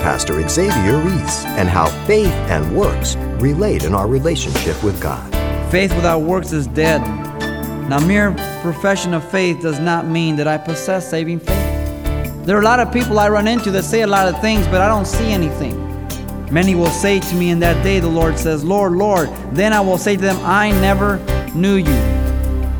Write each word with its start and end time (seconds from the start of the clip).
Pastor 0.00 0.46
Xavier 0.48 0.98
Ries 0.98 1.44
and 1.44 1.68
how 1.68 1.86
faith 2.06 2.32
and 2.48 2.76
works 2.76 3.16
relate 3.40 3.84
in 3.84 3.94
our 3.94 4.06
relationship 4.06 4.82
with 4.82 5.00
God. 5.00 5.30
Faith 5.70 5.94
without 5.94 6.20
works 6.20 6.52
is 6.52 6.66
dead. 6.66 7.00
Now, 7.88 8.00
mere 8.00 8.32
profession 8.62 9.14
of 9.14 9.28
faith 9.30 9.60
does 9.60 9.78
not 9.78 10.06
mean 10.06 10.36
that 10.36 10.48
I 10.48 10.58
possess 10.58 11.08
saving 11.08 11.40
faith. 11.40 12.46
There 12.46 12.56
are 12.56 12.60
a 12.60 12.64
lot 12.64 12.80
of 12.80 12.92
people 12.92 13.18
I 13.18 13.28
run 13.28 13.46
into 13.46 13.70
that 13.72 13.84
say 13.84 14.02
a 14.02 14.06
lot 14.06 14.26
of 14.26 14.40
things, 14.40 14.66
but 14.68 14.80
I 14.80 14.88
don't 14.88 15.06
see 15.06 15.32
anything. 15.32 15.76
Many 16.50 16.74
will 16.74 16.90
say 16.90 17.20
to 17.20 17.34
me 17.34 17.50
in 17.50 17.60
that 17.60 17.82
day, 17.84 18.00
the 18.00 18.08
Lord 18.08 18.38
says, 18.38 18.64
Lord, 18.64 18.92
Lord. 18.92 19.28
Then 19.52 19.72
I 19.72 19.80
will 19.80 19.98
say 19.98 20.16
to 20.16 20.22
them, 20.22 20.38
I 20.42 20.70
never 20.72 21.18
knew 21.54 21.76
you. 21.76 22.20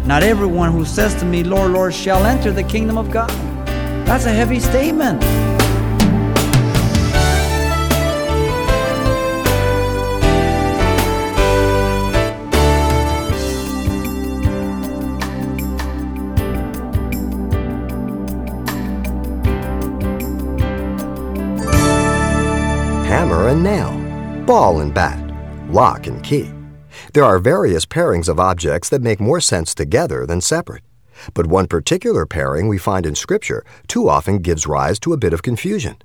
Not 0.06 0.22
everyone 0.22 0.72
who 0.72 0.84
says 0.84 1.14
to 1.16 1.24
me, 1.24 1.44
Lord, 1.44 1.72
Lord, 1.72 1.94
shall 1.94 2.24
enter 2.24 2.50
the 2.50 2.64
kingdom 2.64 2.96
of 2.96 3.10
God. 3.10 3.30
That's 4.06 4.24
a 4.24 4.32
heavy 4.32 4.58
statement. 4.58 5.22
And 23.50 23.64
nail, 23.64 23.92
ball 24.46 24.80
and 24.80 24.94
bat, 24.94 25.18
lock 25.68 26.06
and 26.06 26.22
key. 26.22 26.48
There 27.14 27.24
are 27.24 27.40
various 27.40 27.84
pairings 27.84 28.28
of 28.28 28.38
objects 28.38 28.88
that 28.90 29.02
make 29.02 29.18
more 29.18 29.40
sense 29.40 29.74
together 29.74 30.24
than 30.24 30.40
separate. 30.40 30.84
But 31.34 31.48
one 31.48 31.66
particular 31.66 32.26
pairing 32.26 32.68
we 32.68 32.78
find 32.78 33.04
in 33.04 33.16
Scripture 33.16 33.64
too 33.88 34.08
often 34.08 34.38
gives 34.38 34.68
rise 34.68 35.00
to 35.00 35.12
a 35.12 35.16
bit 35.16 35.32
of 35.32 35.42
confusion, 35.42 35.96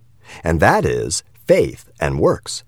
and 0.43 0.59
that 0.59 0.85
is 0.85 1.23
faith 1.45 1.91
and 1.99 2.19
works. 2.19 2.63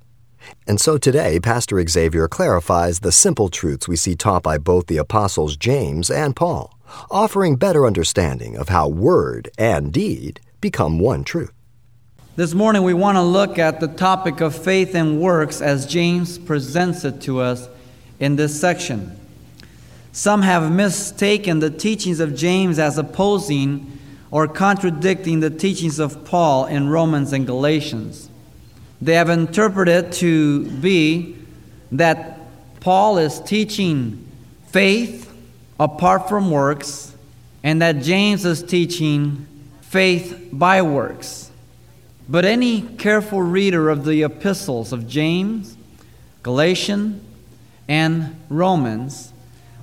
And 0.67 0.80
so 0.80 1.00
today, 1.00 1.39
Pastor 1.39 1.84
Xavier 1.86 2.28
clarifies 2.28 3.00
the 3.00 3.12
simple 3.12 3.50
truths 3.50 3.88
we 3.88 3.95
see 3.95 4.16
taught 4.16 4.44
by 4.44 4.59
both 4.59 4.86
the 4.86 4.97
apostles 4.97 5.58
James 5.58 6.12
and 6.12 6.36
Paul, 6.36 6.78
offering 7.09 7.56
better 7.56 7.88
understanding 7.88 8.56
of 8.56 8.69
how 8.69 8.88
word 8.88 9.50
and 9.58 9.91
deed 9.91 10.39
become 10.62 11.00
one 11.00 11.23
truth. 11.23 11.56
This 12.38 12.54
morning, 12.54 12.84
we 12.84 12.94
want 12.94 13.16
to 13.16 13.24
look 13.24 13.58
at 13.58 13.80
the 13.80 13.88
topic 13.88 14.42
of 14.42 14.56
faith 14.56 14.94
and 14.94 15.20
works 15.20 15.60
as 15.60 15.88
James 15.88 16.38
presents 16.38 17.04
it 17.04 17.20
to 17.22 17.40
us 17.40 17.68
in 18.20 18.36
this 18.36 18.62
section. 18.62 19.20
Some 20.12 20.44
have 20.44 20.72
mistaken 20.72 21.62
the 21.62 21.72
teachings 21.72 22.20
of 22.20 22.36
James 22.36 22.78
as 22.78 23.00
opposing 23.00 23.98
or 24.30 24.48
contradicting 24.48 25.40
the 25.40 25.50
teachings 25.50 25.98
of 25.98 26.26
Paul 26.26 26.68
in 26.68 26.90
Romans 26.90 27.34
and 27.34 27.48
Galatians. 27.48 28.30
They 29.02 29.16
have 29.16 29.32
interpreted 29.32 30.12
to 30.12 30.70
be 30.70 31.38
that 31.92 32.40
Paul 32.82 33.18
is 33.18 33.40
teaching 33.40 34.32
faith 34.68 35.34
apart 35.80 36.30
from 36.30 36.52
works, 36.52 37.16
and 37.64 37.82
that 37.82 38.04
James 38.04 38.46
is 38.46 38.62
teaching 38.62 39.48
faith 39.82 40.50
by 40.52 40.84
works. 40.84 41.50
But 42.30 42.45
any 42.45 42.81
careful 42.81 43.42
reader 43.42 43.89
of 43.89 44.03
the 44.06 44.23
epistles 44.23 44.92
of 44.92 45.08
James, 45.08 45.78
Galatians, 46.44 47.23
and 47.88 48.36
Romans 48.50 49.31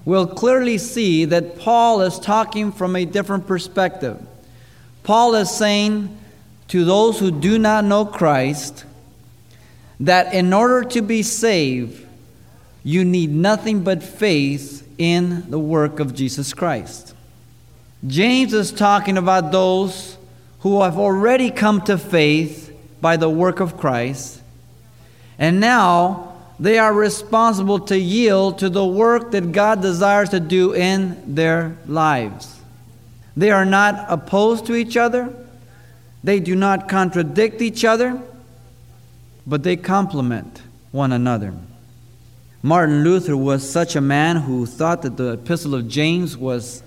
will 0.05 0.27
clearly 0.27 0.77
see 0.77 1.25
that 1.25 1.59
Paul 1.59 2.03
is 2.03 2.19
talking 2.19 2.71
from 2.71 2.97
a 2.97 3.07
different 3.07 3.47
perspective. 3.47 4.21
Paul 5.03 5.35
is 5.35 5.51
saying 5.51 6.17
to 6.69 6.85
those 6.85 7.19
who 7.19 7.31
do 7.31 7.59
not 7.59 7.85
know 7.85 8.05
Christ 8.05 8.85
that 10.01 10.35
in 10.35 10.53
order 10.53 10.87
to 10.91 11.01
be 11.01 11.23
saved, 11.23 12.07
you 12.83 13.05
need 13.05 13.31
nothing 13.31 13.83
but 13.83 14.03
faith 14.03 14.87
in 14.99 15.51
the 15.51 15.59
work 15.59 16.01
of 16.01 16.15
Jesus 16.15 16.53
Christ. 16.53 17.15
James 18.07 18.53
is 18.53 18.71
talking 18.71 19.17
about 19.17 19.51
those 19.51 20.14
who 20.65 20.81
have 20.81 20.97
already 20.97 21.51
come 21.51 21.83
to 21.83 21.99
faith 21.99 22.75
by 22.99 23.19
the 23.19 23.29
work 23.29 23.61
of 23.61 23.77
Christ, 23.77 24.41
and 25.39 25.61
now 25.61 26.33
they 26.59 26.79
are 26.79 26.95
responsible 26.95 27.81
to 27.81 27.99
yield 27.99 28.61
to 28.61 28.71
the 28.71 28.85
work 28.85 29.33
that 29.33 29.53
God 29.53 29.83
desires 29.83 30.31
to 30.31 30.41
do 30.41 30.73
in 30.73 31.35
their 31.35 31.77
lives. 31.87 32.59
They 33.37 33.51
are 33.51 33.67
not 33.67 34.07
opposed 34.09 34.65
to 34.65 34.75
each 34.75 34.97
other, 34.97 35.31
they 36.23 36.41
do 36.41 36.57
not 36.57 36.89
contradict 36.89 37.61
each 37.61 37.85
other, 37.85 38.19
but 39.47 39.65
they 39.65 39.77
complement 39.77 40.63
one 40.93 41.13
another. 41.13 41.53
Martin 42.63 43.05
Luther 43.05 43.37
was 43.37 43.71
such 43.71 43.97
a 43.97 44.01
man 44.01 44.37
who 44.37 44.65
thought 44.65 45.03
that 45.03 45.19
the 45.19 45.33
epistle 45.33 45.75
of 45.75 45.89
James 45.89 46.39
was 46.39 46.83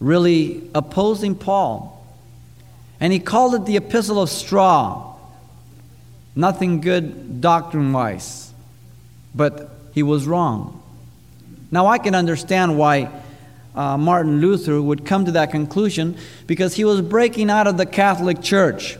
really 0.00 0.68
opposing 0.74 1.34
Paul 1.34 1.93
and 3.00 3.12
he 3.12 3.18
called 3.18 3.54
it 3.54 3.64
the 3.66 3.76
Epistle 3.76 4.20
of 4.20 4.30
Straw. 4.30 5.16
Nothing 6.36 6.80
good 6.80 7.40
doctrine 7.40 7.92
wise, 7.92 8.52
but 9.34 9.70
he 9.92 10.02
was 10.02 10.26
wrong. 10.26 10.82
Now, 11.70 11.86
I 11.86 11.98
can 11.98 12.14
understand 12.14 12.78
why 12.78 13.10
uh, 13.74 13.96
Martin 13.96 14.40
Luther 14.40 14.80
would 14.80 15.04
come 15.04 15.24
to 15.24 15.32
that 15.32 15.50
conclusion 15.50 16.16
because 16.46 16.74
he 16.74 16.84
was 16.84 17.00
breaking 17.00 17.50
out 17.50 17.66
of 17.66 17.76
the 17.76 17.86
Catholic 17.86 18.40
Church 18.42 18.96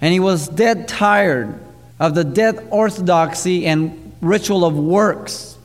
and 0.00 0.12
he 0.12 0.20
was 0.20 0.48
dead 0.48 0.88
tired 0.88 1.58
of 1.98 2.14
the 2.14 2.24
dead 2.24 2.66
orthodoxy 2.70 3.66
and 3.66 4.14
ritual 4.20 4.64
of 4.64 4.76
works. 4.76 5.56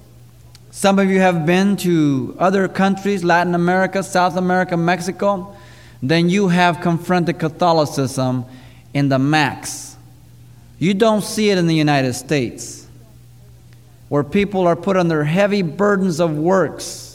Some 0.71 0.99
of 0.99 1.09
you 1.09 1.19
have 1.19 1.45
been 1.45 1.77
to 1.77 2.35
other 2.37 2.67
countries, 2.67 3.23
Latin 3.23 3.55
America, 3.55 4.03
South 4.03 4.35
America, 4.35 4.75
Mexico 4.75 5.54
then 6.09 6.29
you 6.29 6.49
have 6.49 6.81
confronted 6.81 7.39
Catholicism 7.39 8.45
in 8.93 9.09
the 9.09 9.19
max. 9.19 9.95
You 10.77 10.93
don't 10.93 11.23
see 11.23 11.49
it 11.49 11.57
in 11.57 11.67
the 11.67 11.75
United 11.75 12.13
States, 12.13 12.87
where 14.09 14.23
people 14.23 14.67
are 14.67 14.75
put 14.75 14.97
under 14.97 15.23
heavy 15.23 15.61
burdens 15.61 16.19
of 16.19 16.37
works 16.37 17.05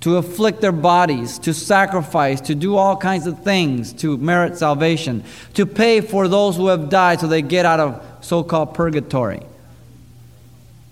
to 0.00 0.16
afflict 0.16 0.60
their 0.60 0.72
bodies, 0.72 1.38
to 1.40 1.52
sacrifice, 1.52 2.40
to 2.42 2.54
do 2.54 2.76
all 2.76 2.96
kinds 2.96 3.26
of 3.26 3.42
things 3.42 3.92
to 3.92 4.16
merit 4.16 4.56
salvation, 4.56 5.24
to 5.54 5.66
pay 5.66 6.00
for 6.00 6.28
those 6.28 6.56
who 6.56 6.68
have 6.68 6.88
died 6.88 7.20
so 7.20 7.26
they 7.26 7.42
get 7.42 7.66
out 7.66 7.80
of 7.80 8.02
so 8.20 8.42
called 8.42 8.74
purgatory. 8.74 9.42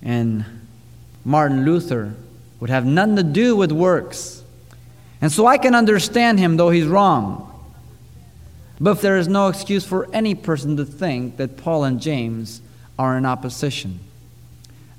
And 0.02 0.44
Martin 1.24 1.64
Luther 1.64 2.14
would 2.60 2.70
have 2.70 2.84
nothing 2.84 3.16
to 3.16 3.22
do 3.22 3.56
with 3.56 3.72
works. 3.72 4.43
And 5.24 5.32
so 5.32 5.46
I 5.46 5.56
can 5.56 5.74
understand 5.74 6.38
him, 6.38 6.58
though 6.58 6.68
he's 6.68 6.84
wrong. 6.84 7.50
But 8.78 9.00
there 9.00 9.16
is 9.16 9.26
no 9.26 9.48
excuse 9.48 9.82
for 9.82 10.06
any 10.12 10.34
person 10.34 10.76
to 10.76 10.84
think 10.84 11.38
that 11.38 11.56
Paul 11.56 11.84
and 11.84 11.98
James 11.98 12.60
are 12.98 13.16
in 13.16 13.24
opposition. 13.24 14.00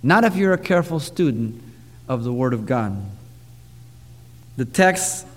Not 0.01 0.23
if 0.23 0.35
you're 0.35 0.53
a 0.53 0.57
careful 0.57 0.99
student 0.99 1.61
of 2.07 2.23
the 2.23 2.33
Word 2.33 2.55
of 2.55 2.65
God. 2.65 3.05
The 4.57 4.65
text 4.65 5.27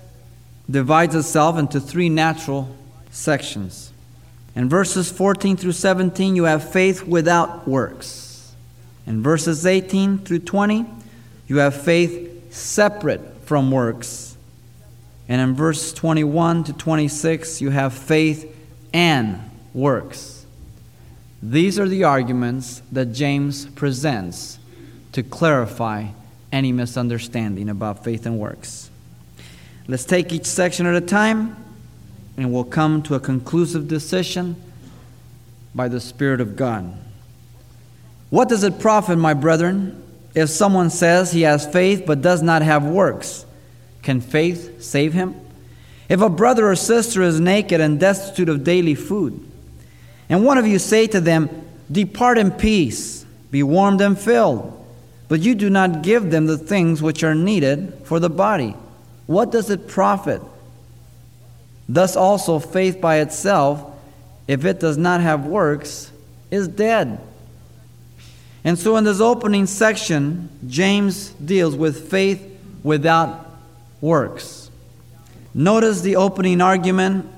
divides 0.67 1.13
itself 1.13 1.59
into 1.59 1.79
three 1.79 2.09
natural 2.09 2.75
sections. 3.11 3.93
In 4.55 4.69
verses 4.69 5.11
14 5.11 5.55
through 5.55 5.73
17, 5.73 6.35
you 6.35 6.45
have 6.45 6.67
faith 6.67 7.03
without 7.03 7.67
works. 7.67 8.55
In 9.05 9.21
verses 9.21 9.67
18 9.67 10.17
through 10.17 10.39
20, 10.39 10.87
you 11.47 11.57
have 11.57 11.79
faith 11.79 12.51
separate 12.51 13.21
from 13.43 13.69
works. 13.69 14.29
And 15.29 15.39
in 15.39 15.55
verse 15.55 15.93
21 15.93 16.65
to 16.65 16.73
26, 16.73 17.61
you 17.61 17.69
have 17.69 17.93
faith 17.93 18.53
and 18.93 19.39
works. 19.75 20.45
These 21.41 21.79
are 21.79 21.87
the 21.87 22.03
arguments 22.03 22.81
that 22.91 23.13
James 23.13 23.67
presents 23.67 24.57
to 25.11 25.21
clarify 25.23 26.07
any 26.51 26.71
misunderstanding 26.71 27.69
about 27.69 28.03
faith 28.03 28.25
and 28.25 28.39
works. 28.39 28.89
Let's 29.87 30.03
take 30.03 30.33
each 30.33 30.45
section 30.45 30.87
at 30.87 30.95
a 30.95 31.05
time, 31.05 31.55
and 32.35 32.51
we'll 32.51 32.63
come 32.63 33.03
to 33.03 33.15
a 33.15 33.19
conclusive 33.19 33.87
decision 33.87 34.55
by 35.75 35.87
the 35.87 35.99
Spirit 35.99 36.41
of 36.41 36.55
God. 36.55 36.91
What 38.31 38.49
does 38.49 38.63
it 38.63 38.79
profit, 38.79 39.17
my 39.19 39.35
brethren, 39.35 40.03
if 40.33 40.49
someone 40.49 40.89
says 40.89 41.31
he 41.31 41.41
has 41.43 41.71
faith 41.71 42.03
but 42.05 42.21
does 42.21 42.41
not 42.41 42.63
have 42.63 42.83
works? 42.83 43.45
Can 44.01 44.21
faith 44.21 44.81
save 44.81 45.13
him? 45.13 45.35
If 46.07 46.21
a 46.21 46.29
brother 46.29 46.69
or 46.69 46.75
sister 46.75 47.21
is 47.21 47.39
naked 47.39 47.81
and 47.81 47.99
destitute 47.99 48.49
of 48.49 48.63
daily 48.63 48.95
food, 48.95 49.47
and 50.29 50.45
one 50.45 50.57
of 50.57 50.67
you 50.67 50.79
say 50.79 51.07
to 51.07 51.21
them, 51.21 51.49
Depart 51.91 52.37
in 52.37 52.51
peace, 52.51 53.25
be 53.51 53.63
warmed 53.63 54.01
and 54.01 54.17
filled, 54.17 54.75
but 55.27 55.41
you 55.41 55.55
do 55.55 55.69
not 55.69 56.01
give 56.01 56.31
them 56.31 56.45
the 56.45 56.57
things 56.57 57.01
which 57.01 57.23
are 57.23 57.35
needed 57.35 57.93
for 58.03 58.19
the 58.19 58.29
body, 58.29 58.75
what 59.25 59.51
does 59.51 59.69
it 59.69 59.87
profit? 59.87 60.41
Thus 61.87 62.15
also, 62.15 62.59
faith 62.59 63.01
by 63.01 63.17
itself, 63.17 63.83
if 64.47 64.65
it 64.65 64.79
does 64.79 64.97
not 64.97 65.21
have 65.21 65.45
works, 65.45 66.11
is 66.51 66.67
dead. 66.67 67.19
And 68.63 68.77
so, 68.77 68.97
in 68.97 69.03
this 69.03 69.19
opening 69.19 69.65
section, 69.65 70.49
James 70.67 71.29
deals 71.29 71.75
with 71.75 72.09
faith 72.09 72.43
without 72.83 73.48
works. 74.01 74.69
Notice 75.53 76.01
the 76.01 76.15
opening 76.15 76.61
argument 76.61 77.29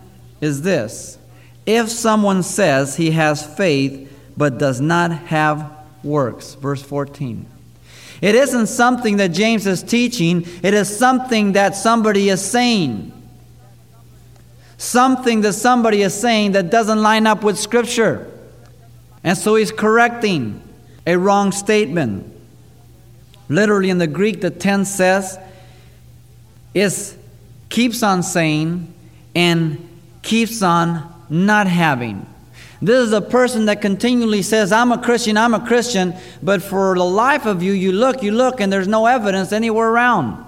is 0.41 0.61
this 0.61 1.17
If 1.65 1.89
someone 1.89 2.43
says 2.43 2.95
he 2.95 3.11
has 3.11 3.45
faith 3.55 4.11
but 4.35 4.57
does 4.57 4.81
not 4.81 5.11
have 5.11 5.71
works, 6.03 6.55
verse 6.55 6.81
14. 6.81 7.45
It 8.21 8.35
isn't 8.35 8.67
something 8.67 9.17
that 9.17 9.29
James 9.29 9.65
is 9.65 9.81
teaching, 9.81 10.45
it 10.61 10.73
is 10.73 10.95
something 10.95 11.53
that 11.53 11.75
somebody 11.75 12.29
is 12.29 12.43
saying. 12.43 13.11
Something 14.77 15.41
that 15.41 15.53
somebody 15.53 16.01
is 16.01 16.19
saying 16.19 16.53
that 16.53 16.71
doesn't 16.71 17.01
line 17.01 17.27
up 17.27 17.43
with 17.43 17.57
Scripture. 17.57 18.31
And 19.23 19.37
so 19.37 19.55
he's 19.55 19.71
correcting 19.71 20.61
a 21.05 21.17
wrong 21.17 21.51
statement. 21.51 22.31
Literally 23.47 23.89
in 23.89 23.97
the 23.97 24.07
Greek, 24.07 24.41
the 24.41 24.49
tense 24.49 24.89
says, 24.89 25.37
is 26.73 27.17
keeps 27.69 28.03
on 28.03 28.23
saying 28.23 28.93
and 29.35 29.89
keeps 30.21 30.61
on 30.61 31.11
not 31.29 31.67
having. 31.67 32.25
This 32.81 33.07
is 33.07 33.13
a 33.13 33.21
person 33.21 33.65
that 33.65 33.81
continually 33.81 34.41
says, 34.41 34.71
I'm 34.71 34.91
a 34.91 34.97
Christian, 34.97 35.37
I'm 35.37 35.53
a 35.53 35.65
Christian, 35.65 36.15
but 36.41 36.63
for 36.63 36.95
the 36.95 37.05
life 37.05 37.45
of 37.45 37.61
you, 37.61 37.73
you 37.73 37.91
look, 37.91 38.23
you 38.23 38.31
look, 38.31 38.59
and 38.59 38.73
there's 38.73 38.87
no 38.87 39.05
evidence 39.05 39.51
anywhere 39.51 39.87
around. 39.87 40.43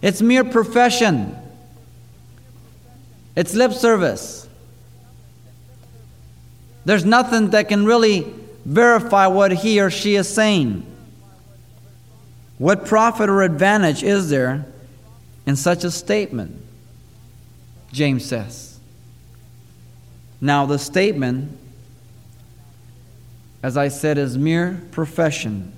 It's 0.00 0.22
mere 0.22 0.44
profession, 0.44 1.36
it's 3.36 3.54
lip 3.54 3.72
service. 3.72 4.48
There's 6.84 7.04
nothing 7.04 7.50
that 7.50 7.68
can 7.68 7.84
really 7.84 8.26
verify 8.64 9.26
what 9.26 9.52
he 9.52 9.78
or 9.78 9.90
she 9.90 10.14
is 10.14 10.26
saying. 10.26 10.86
What 12.58 12.86
profit 12.86 13.30
or 13.30 13.42
advantage 13.42 14.02
is 14.02 14.30
there 14.30 14.66
in 15.46 15.56
such 15.56 15.84
a 15.84 15.90
statement? 15.90 16.60
James 17.92 18.24
says. 18.24 18.78
Now, 20.40 20.66
the 20.66 20.78
statement, 20.78 21.56
as 23.62 23.76
I 23.76 23.88
said, 23.88 24.18
is 24.18 24.36
mere 24.36 24.82
profession 24.90 25.72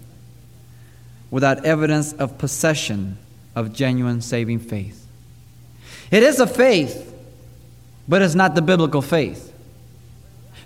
without 1.31 1.65
evidence 1.65 2.13
of 2.15 2.39
possession 2.39 3.17
of 3.55 3.73
genuine 3.73 4.21
saving 4.21 4.59
faith. 4.59 5.07
It 6.11 6.23
is 6.23 6.41
a 6.41 6.47
faith, 6.47 7.15
but 8.09 8.23
it's 8.23 8.35
not 8.35 8.55
the 8.55 8.63
biblical 8.63 9.03
faith. 9.03 9.53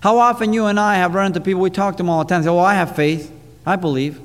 How 0.01 0.17
often 0.17 0.53
you 0.53 0.65
and 0.65 0.79
I 0.79 0.95
have 0.95 1.13
run 1.13 1.27
into 1.27 1.41
people, 1.41 1.61
we 1.61 1.69
talk 1.69 1.95
to 1.95 1.97
them 1.97 2.09
all 2.09 2.23
the 2.23 2.29
time, 2.29 2.43
say, 2.43 2.49
Well, 2.49 2.59
I 2.59 2.73
have 2.73 2.95
faith, 2.95 3.31
I 3.65 3.75
believe. 3.75 4.19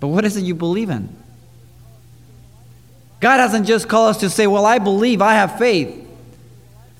But 0.00 0.08
what 0.08 0.24
is 0.24 0.36
it 0.36 0.42
you 0.42 0.54
believe 0.54 0.90
in? 0.90 1.14
God 3.20 3.38
hasn't 3.38 3.66
just 3.66 3.88
called 3.88 4.10
us 4.10 4.20
to 4.20 4.30
say, 4.30 4.46
Well, 4.46 4.66
I 4.66 4.78
believe, 4.78 5.22
I 5.22 5.34
have 5.34 5.58
faith. 5.58 6.02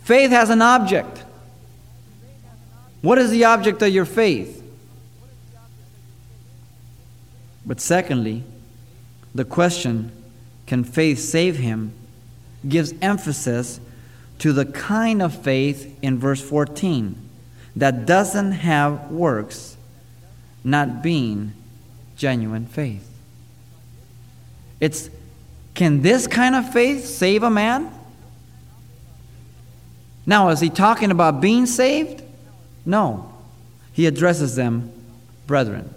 Faith 0.03 0.31
has 0.31 0.51
an 0.51 0.63
object. 0.63 1.25
What 3.03 3.19
is 3.19 3.31
the 3.31 3.45
object 3.45 3.83
of 3.83 3.89
your 3.89 4.05
faith? 4.05 4.63
But 7.65 7.81
secondly, 7.81 8.45
the 9.35 9.45
question, 9.45 10.11
Can 10.67 10.85
faith 10.85 11.19
save 11.19 11.57
him? 11.57 11.93
gives 12.69 12.95
emphasis 13.01 13.81
to 14.39 14.53
the 14.53 14.65
kind 14.65 15.23
of 15.23 15.43
faith 15.43 15.97
in 16.03 16.19
verse 16.19 16.41
14 16.41 17.17
that 17.77 18.07
doesn't 18.07 18.53
have 18.53 19.11
works, 19.11 19.77
not 20.65 21.03
being 21.03 21.53
genuine 22.17 22.67
faith. 22.67 23.09
It's 24.81 25.11
can 25.75 26.01
this 26.01 26.27
kind 26.27 26.55
of 26.55 26.73
faith 26.73 27.05
save 27.05 27.43
a 27.43 27.51
man? 27.51 27.93
Now, 30.25 30.49
is 30.49 30.59
he 30.59 30.71
talking 30.71 31.11
about 31.11 31.41
being 31.41 31.67
saved? 31.67 32.23
No. 32.85 33.33
He 33.93 34.07
addresses 34.07 34.57
them, 34.57 34.91
brethren. 35.47 35.95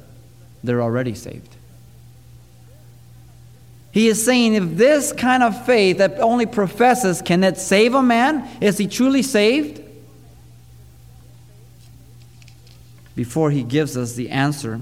They're 0.63 0.81
already 0.81 1.15
saved. 1.15 1.55
He 3.91 4.07
is 4.07 4.23
saying 4.23 4.53
if 4.53 4.77
this 4.77 5.13
kind 5.13 5.41
of 5.41 5.65
faith 5.65 5.97
that 5.97 6.19
only 6.19 6.45
professes, 6.45 7.21
can 7.21 7.43
it 7.43 7.57
save 7.57 7.95
a 7.95 8.03
man? 8.03 8.47
Is 8.61 8.77
he 8.77 8.87
truly 8.87 9.23
saved? 9.23 9.81
Before 13.15 13.49
he 13.49 13.63
gives 13.63 13.97
us 13.97 14.13
the 14.13 14.29
answer, 14.29 14.81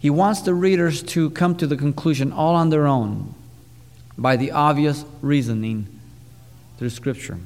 he 0.00 0.08
wants 0.08 0.40
the 0.40 0.54
readers 0.54 1.02
to 1.02 1.30
come 1.30 1.54
to 1.56 1.66
the 1.66 1.76
conclusion 1.76 2.32
all 2.32 2.56
on 2.56 2.70
their 2.70 2.86
own 2.86 3.34
by 4.16 4.36
the 4.36 4.50
obvious 4.50 5.04
reasoning 5.20 5.86
through 6.78 6.88
Scripture. 6.90 7.38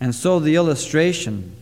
And 0.00 0.14
so 0.14 0.38
the 0.38 0.54
illustration 0.54 1.56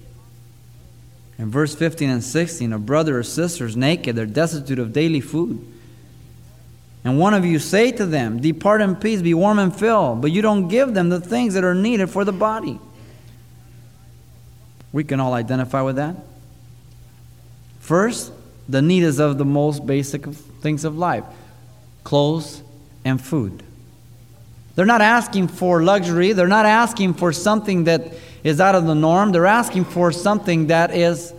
in 1.39 1.51
verse 1.51 1.75
15 1.75 2.11
and 2.11 2.23
16 2.23 2.73
a 2.75 2.79
brother 2.79 3.19
or 3.19 3.23
sister 3.23 3.65
is 3.65 3.75
naked, 3.75 4.17
they're 4.17 4.27
destitute 4.27 4.79
of 4.79 4.93
daily 4.93 5.21
food. 5.21 5.67
And 7.05 7.19
one 7.19 7.33
of 7.33 7.45
you 7.45 7.59
say 7.59 7.91
to 7.93 8.05
them, 8.05 8.41
Depart 8.41 8.83
in 8.83 8.97
peace, 8.97 9.23
be 9.23 9.35
warm 9.35 9.59
and 9.59 9.75
fill, 9.75 10.15
but 10.15 10.31
you 10.31 10.43
don't 10.43 10.69
give 10.69 10.93
them 10.93 11.09
the 11.09 11.21
things 11.21 11.55
that 11.55 11.65
are 11.65 11.75
needed 11.75 12.09
for 12.11 12.25
the 12.25 12.33
body. 12.33 12.79
We 14.93 15.05
can 15.05 15.21
all 15.21 15.33
identify 15.33 15.81
with 15.81 15.97
that. 15.97 16.17
First, 17.81 18.33
the 18.69 18.83
need 18.83 19.03
is 19.03 19.19
of 19.19 19.39
the 19.39 19.45
most 19.45 19.87
basic 19.87 20.27
things 20.27 20.85
of 20.85 20.97
life 20.97 21.25
clothes 22.03 22.63
and 23.05 23.21
food. 23.21 23.63
They're 24.75 24.85
not 24.85 25.01
asking 25.01 25.49
for 25.49 25.83
luxury, 25.83 26.33
they're 26.33 26.47
not 26.47 26.67
asking 26.67 27.15
for 27.15 27.33
something 27.33 27.85
that 27.85 28.13
is 28.43 28.61
out 28.61 28.75
of 28.75 28.87
the 28.87 28.95
norm, 28.95 29.33
they're 29.33 29.47
asking 29.47 29.85
for 29.85 30.13
something 30.13 30.67
that 30.67 30.95
is 30.95 31.33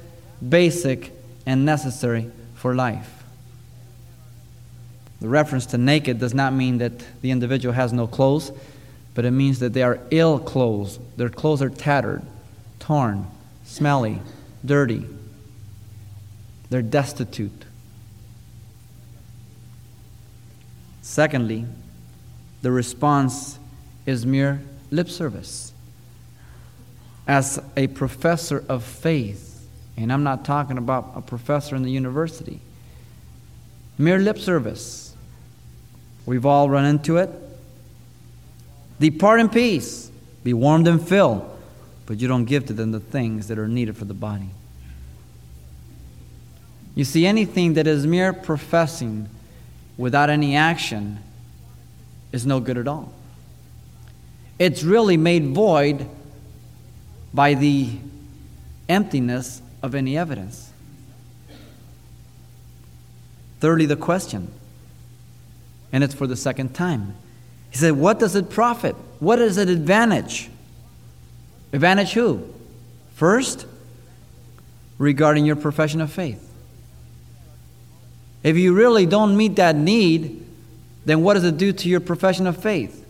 basic 0.47 1.11
and 1.45 1.65
necessary 1.65 2.31
for 2.55 2.73
life. 2.73 3.11
The 5.21 5.27
reference 5.27 5.65
to 5.67 5.77
naked 5.77 6.19
does 6.19 6.33
not 6.33 6.53
mean 6.53 6.79
that 6.79 6.93
the 7.21 7.31
individual 7.31 7.73
has 7.73 7.93
no 7.93 8.07
clothes, 8.07 8.51
but 9.13 9.25
it 9.25 9.31
means 9.31 9.59
that 9.59 9.73
they 9.73 9.83
are 9.83 9.99
ill 10.11 10.39
clothes. 10.39 10.99
Their 11.15 11.29
clothes 11.29 11.61
are 11.61 11.69
tattered, 11.69 12.21
torn, 12.79 13.27
smelly, 13.63 14.21
dirty. 14.63 15.05
They're 16.75 16.81
destitute. 16.81 17.63
Secondly, 21.01 21.63
the 22.63 22.69
response 22.69 23.57
is 24.05 24.25
mere 24.25 24.61
lip 24.91 25.07
service. 25.07 25.71
As 27.29 27.61
a 27.77 27.87
professor 27.87 28.61
of 28.67 28.83
faith, 28.83 29.65
and 29.95 30.11
I'm 30.11 30.23
not 30.23 30.43
talking 30.43 30.77
about 30.77 31.13
a 31.15 31.21
professor 31.21 31.77
in 31.77 31.83
the 31.83 31.91
university, 31.91 32.59
mere 33.97 34.19
lip 34.19 34.37
service. 34.37 35.15
We've 36.25 36.45
all 36.45 36.69
run 36.69 36.83
into 36.83 37.15
it. 37.15 37.29
Depart 38.99 39.39
in 39.39 39.47
peace, 39.47 40.11
be 40.43 40.53
warmed 40.53 40.89
and 40.89 41.01
filled, 41.01 41.57
but 42.05 42.19
you 42.19 42.27
don't 42.27 42.43
give 42.43 42.65
to 42.65 42.73
them 42.73 42.91
the 42.91 42.99
things 42.99 43.47
that 43.47 43.57
are 43.57 43.69
needed 43.69 43.95
for 43.95 44.03
the 44.03 44.13
body. 44.13 44.49
You 46.95 47.03
see, 47.03 47.25
anything 47.25 47.73
that 47.73 47.87
is 47.87 48.07
mere 48.07 48.31
professing 48.31 49.29
without 49.97 50.29
any 50.29 50.55
action 50.55 51.19
is 52.31 52.45
no 52.45 52.61
good 52.61 52.77
at 52.77 52.87
all. 52.87 53.13
It's 54.57 54.81
really 54.81 55.17
made 55.17 55.47
void 55.47 56.07
by 57.33 57.53
the 57.53 57.89
emptiness 58.87 59.61
of 59.83 59.93
any 59.93 60.17
evidence. 60.17 60.71
Thirdly, 63.59 63.85
the 63.85 63.97
question, 63.97 64.51
and 65.91 66.03
it's 66.03 66.13
for 66.13 66.27
the 66.27 66.35
second 66.35 66.73
time. 66.73 67.15
He 67.71 67.77
said, 67.77 67.93
What 67.93 68.19
does 68.19 68.35
it 68.35 68.49
profit? 68.49 68.95
What 69.19 69.39
is 69.39 69.57
it 69.57 69.67
advantage? 69.67 70.49
Advantage 71.73 72.13
who? 72.13 72.53
First, 73.15 73.65
regarding 74.97 75.45
your 75.45 75.57
profession 75.57 75.99
of 75.99 76.11
faith. 76.11 76.45
If 78.45 78.57
you 78.57 78.75
really 78.75 79.07
don't 79.07 79.35
meet 79.35 79.55
that 79.55 79.75
need, 79.75 80.45
then 81.03 81.23
what 81.23 81.33
does 81.33 81.45
it 81.45 81.57
do 81.57 81.73
to 81.73 81.89
your 81.89 81.99
profession 81.99 82.45
of 82.45 82.61
faith? 82.61 83.03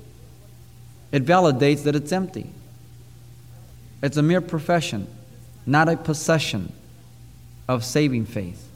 It 1.12 1.26
validates 1.26 1.84
that 1.84 1.94
it's 1.94 2.14
empty. 2.14 2.50
It's 4.02 4.16
a 4.16 4.24
mere 4.24 4.40
profession, 4.40 5.08
not 5.66 5.90
a 5.90 5.98
possession 5.98 6.72
of 7.68 7.84
saving 7.84 8.28
faith. 8.28 8.70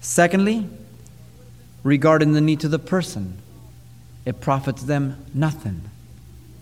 Secondly, 0.00 0.66
regarding 1.84 2.32
the 2.32 2.40
need 2.40 2.60
to 2.60 2.68
the 2.68 2.78
person, 2.78 3.36
it 4.24 4.40
profits 4.40 4.84
them 4.84 5.22
nothing. 5.34 5.82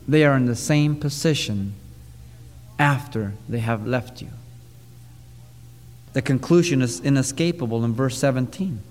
They 0.08 0.24
are 0.24 0.36
in 0.36 0.46
the 0.46 0.56
same 0.56 0.96
position 0.96 1.74
after 2.80 3.34
they 3.48 3.60
have 3.60 3.86
left 3.86 4.20
you. 4.20 4.30
The 6.14 6.22
conclusion 6.22 6.82
is 6.82 6.98
inescapable 6.98 7.84
in 7.84 7.94
verse 7.94 8.18
17. 8.18 8.82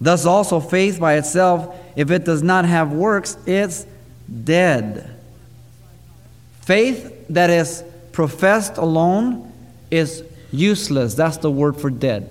Thus, 0.00 0.24
also, 0.24 0.60
faith 0.60 1.00
by 1.00 1.14
itself, 1.14 1.76
if 1.96 2.10
it 2.10 2.24
does 2.24 2.42
not 2.42 2.64
have 2.64 2.92
works, 2.92 3.36
it's 3.46 3.86
dead. 4.44 5.10
Faith 6.60 7.26
that 7.30 7.50
is 7.50 7.82
professed 8.12 8.76
alone 8.76 9.52
is 9.90 10.22
useless. 10.52 11.14
That's 11.14 11.38
the 11.38 11.50
word 11.50 11.80
for 11.80 11.90
dead. 11.90 12.30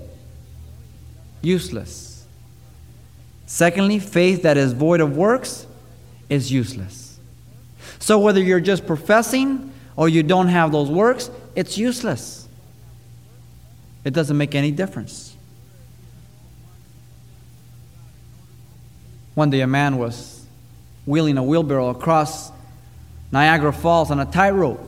Useless. 1.42 2.26
Secondly, 3.46 3.98
faith 3.98 4.42
that 4.42 4.56
is 4.56 4.72
void 4.72 5.00
of 5.00 5.16
works 5.16 5.66
is 6.28 6.52
useless. 6.52 7.18
So, 7.98 8.18
whether 8.18 8.40
you're 8.40 8.60
just 8.60 8.86
professing 8.86 9.72
or 9.96 10.08
you 10.08 10.22
don't 10.22 10.48
have 10.48 10.72
those 10.72 10.90
works, 10.90 11.30
it's 11.54 11.76
useless. 11.76 12.46
It 14.04 14.12
doesn't 14.12 14.36
make 14.36 14.54
any 14.54 14.70
difference. 14.70 15.34
One 19.38 19.50
day, 19.50 19.60
a 19.60 19.68
man 19.68 19.98
was 19.98 20.44
wheeling 21.06 21.38
a 21.38 21.44
wheelbarrow 21.44 21.90
across 21.90 22.50
Niagara 23.30 23.72
Falls 23.72 24.10
on 24.10 24.18
a 24.18 24.24
tightrope. 24.24 24.80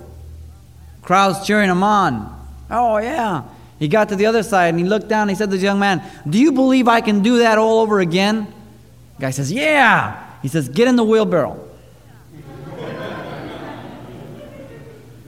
Crowds 1.03 1.47
cheering 1.47 1.71
him 1.71 1.85
on. 1.85 2.37
Oh, 2.69 2.99
yeah. 2.99 3.45
He 3.79 3.87
got 3.87 4.09
to 4.09 4.17
the 4.17 4.27
other 4.27 4.43
side 4.43 4.71
and 4.71 4.79
he 4.81 4.85
looked 4.85 5.07
down 5.07 5.23
and 5.23 5.31
he 5.31 5.37
said 5.37 5.53
to 5.53 5.57
the 5.57 5.63
young 5.63 5.79
man, 5.79 6.03
Do 6.29 6.37
you 6.37 6.51
believe 6.51 6.89
I 6.89 7.01
can 7.01 7.23
do 7.23 7.39
that 7.39 7.59
all 7.59 7.79
over 7.79 8.01
again? 8.01 8.53
The 9.19 9.21
guy 9.21 9.31
says, 9.31 9.53
Yeah. 9.53 10.21
He 10.43 10.49
says, 10.49 10.69
Get 10.69 10.89
in 10.89 10.97
the 10.97 11.05
wheelbarrow. 11.05 11.69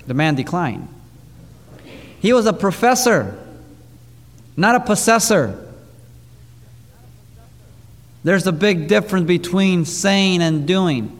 the 0.04 0.14
man 0.14 0.34
declined. 0.34 0.88
He 2.18 2.32
was 2.32 2.46
a 2.46 2.52
professor, 2.52 3.38
not 4.56 4.74
a 4.74 4.80
possessor. 4.80 5.61
There's 8.24 8.46
a 8.46 8.52
big 8.52 8.88
difference 8.88 9.26
between 9.26 9.84
saying 9.84 10.42
and 10.42 10.66
doing, 10.66 11.18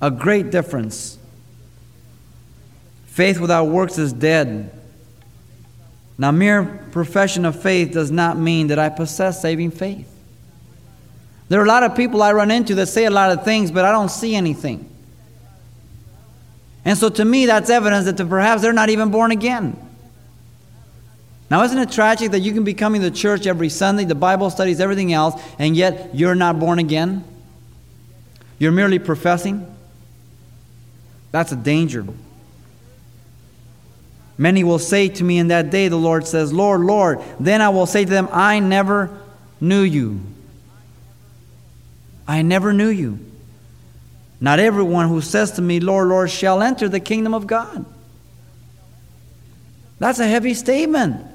a 0.00 0.10
great 0.10 0.50
difference. 0.50 1.18
Faith 3.06 3.38
without 3.38 3.64
works 3.66 3.98
is 3.98 4.12
dead. 4.12 4.72
Now, 6.16 6.30
mere 6.30 6.86
profession 6.92 7.44
of 7.44 7.60
faith 7.60 7.92
does 7.92 8.10
not 8.10 8.38
mean 8.38 8.68
that 8.68 8.78
I 8.78 8.88
possess 8.88 9.42
saving 9.42 9.72
faith. 9.72 10.08
There 11.48 11.60
are 11.60 11.64
a 11.64 11.68
lot 11.68 11.82
of 11.82 11.94
people 11.94 12.22
I 12.22 12.32
run 12.32 12.50
into 12.50 12.74
that 12.76 12.86
say 12.86 13.04
a 13.04 13.10
lot 13.10 13.30
of 13.30 13.44
things, 13.44 13.70
but 13.70 13.84
I 13.84 13.92
don't 13.92 14.10
see 14.10 14.34
anything. 14.34 14.88
And 16.84 16.96
so, 16.96 17.10
to 17.10 17.24
me, 17.24 17.46
that's 17.46 17.68
evidence 17.68 18.06
that 18.06 18.28
perhaps 18.28 18.62
they're 18.62 18.72
not 18.72 18.88
even 18.88 19.10
born 19.10 19.30
again. 19.30 19.76
Now, 21.52 21.64
isn't 21.64 21.76
it 21.76 21.92
tragic 21.92 22.30
that 22.30 22.40
you 22.40 22.54
can 22.54 22.64
be 22.64 22.72
coming 22.72 23.02
to 23.02 23.10
church 23.10 23.46
every 23.46 23.68
Sunday, 23.68 24.06
the 24.06 24.14
Bible 24.14 24.48
studies, 24.48 24.80
everything 24.80 25.12
else, 25.12 25.38
and 25.58 25.76
yet 25.76 26.14
you're 26.14 26.34
not 26.34 26.58
born 26.58 26.78
again? 26.78 27.24
You're 28.58 28.72
merely 28.72 28.98
professing? 28.98 29.66
That's 31.30 31.52
a 31.52 31.56
danger. 31.56 32.06
Many 34.38 34.64
will 34.64 34.78
say 34.78 35.10
to 35.10 35.22
me 35.22 35.36
in 35.36 35.48
that 35.48 35.68
day, 35.68 35.88
the 35.88 35.96
Lord 35.96 36.26
says, 36.26 36.54
Lord, 36.54 36.80
Lord. 36.80 37.20
Then 37.38 37.60
I 37.60 37.68
will 37.68 37.84
say 37.84 38.06
to 38.06 38.10
them, 38.10 38.30
I 38.32 38.58
never 38.58 39.10
knew 39.60 39.82
you. 39.82 40.22
I 42.26 42.40
never 42.40 42.72
knew 42.72 42.88
you. 42.88 43.18
Not 44.40 44.58
everyone 44.58 45.08
who 45.08 45.20
says 45.20 45.50
to 45.52 45.60
me, 45.60 45.80
Lord, 45.80 46.08
Lord, 46.08 46.30
shall 46.30 46.62
enter 46.62 46.88
the 46.88 46.98
kingdom 46.98 47.34
of 47.34 47.46
God. 47.46 47.84
That's 49.98 50.18
a 50.18 50.26
heavy 50.26 50.54
statement. 50.54 51.26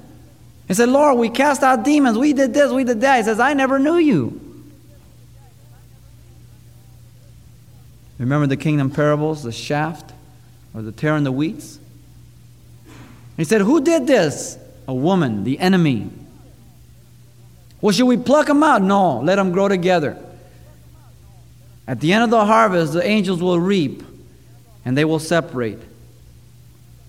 He 0.67 0.73
said, 0.73 0.89
Lord, 0.89 1.17
we 1.17 1.29
cast 1.29 1.63
out 1.63 1.83
demons. 1.83 2.17
We 2.17 2.33
did 2.33 2.53
this, 2.53 2.71
we 2.71 2.83
did 2.83 3.01
that. 3.01 3.17
He 3.17 3.23
says, 3.23 3.39
I 3.39 3.53
never 3.53 3.79
knew 3.79 3.97
you. 3.97 4.41
Remember 8.19 8.47
the 8.47 8.57
kingdom 8.57 8.89
parables, 8.89 9.43
the 9.43 9.51
shaft 9.51 10.11
or 10.73 10.81
the 10.81 10.91
tare 10.91 11.15
and 11.15 11.25
the 11.25 11.31
wheats? 11.31 11.79
He 13.37 13.43
said, 13.43 13.61
Who 13.61 13.81
did 13.81 14.07
this? 14.07 14.57
A 14.87 14.93
woman, 14.93 15.43
the 15.43 15.59
enemy. 15.59 16.09
Well, 17.79 17.93
should 17.93 18.07
we 18.07 18.17
pluck 18.17 18.47
them 18.47 18.63
out? 18.63 18.81
No, 18.81 19.19
let 19.19 19.35
them 19.35 19.51
grow 19.51 19.67
together. 19.67 20.17
At 21.87 22.01
the 22.01 22.11
end 22.11 22.23
of 22.23 22.29
the 22.29 22.45
harvest, 22.45 22.93
the 22.93 23.05
angels 23.05 23.41
will 23.41 23.59
reap 23.59 24.03
and 24.83 24.97
they 24.97 25.05
will 25.05 25.19
separate 25.19 25.79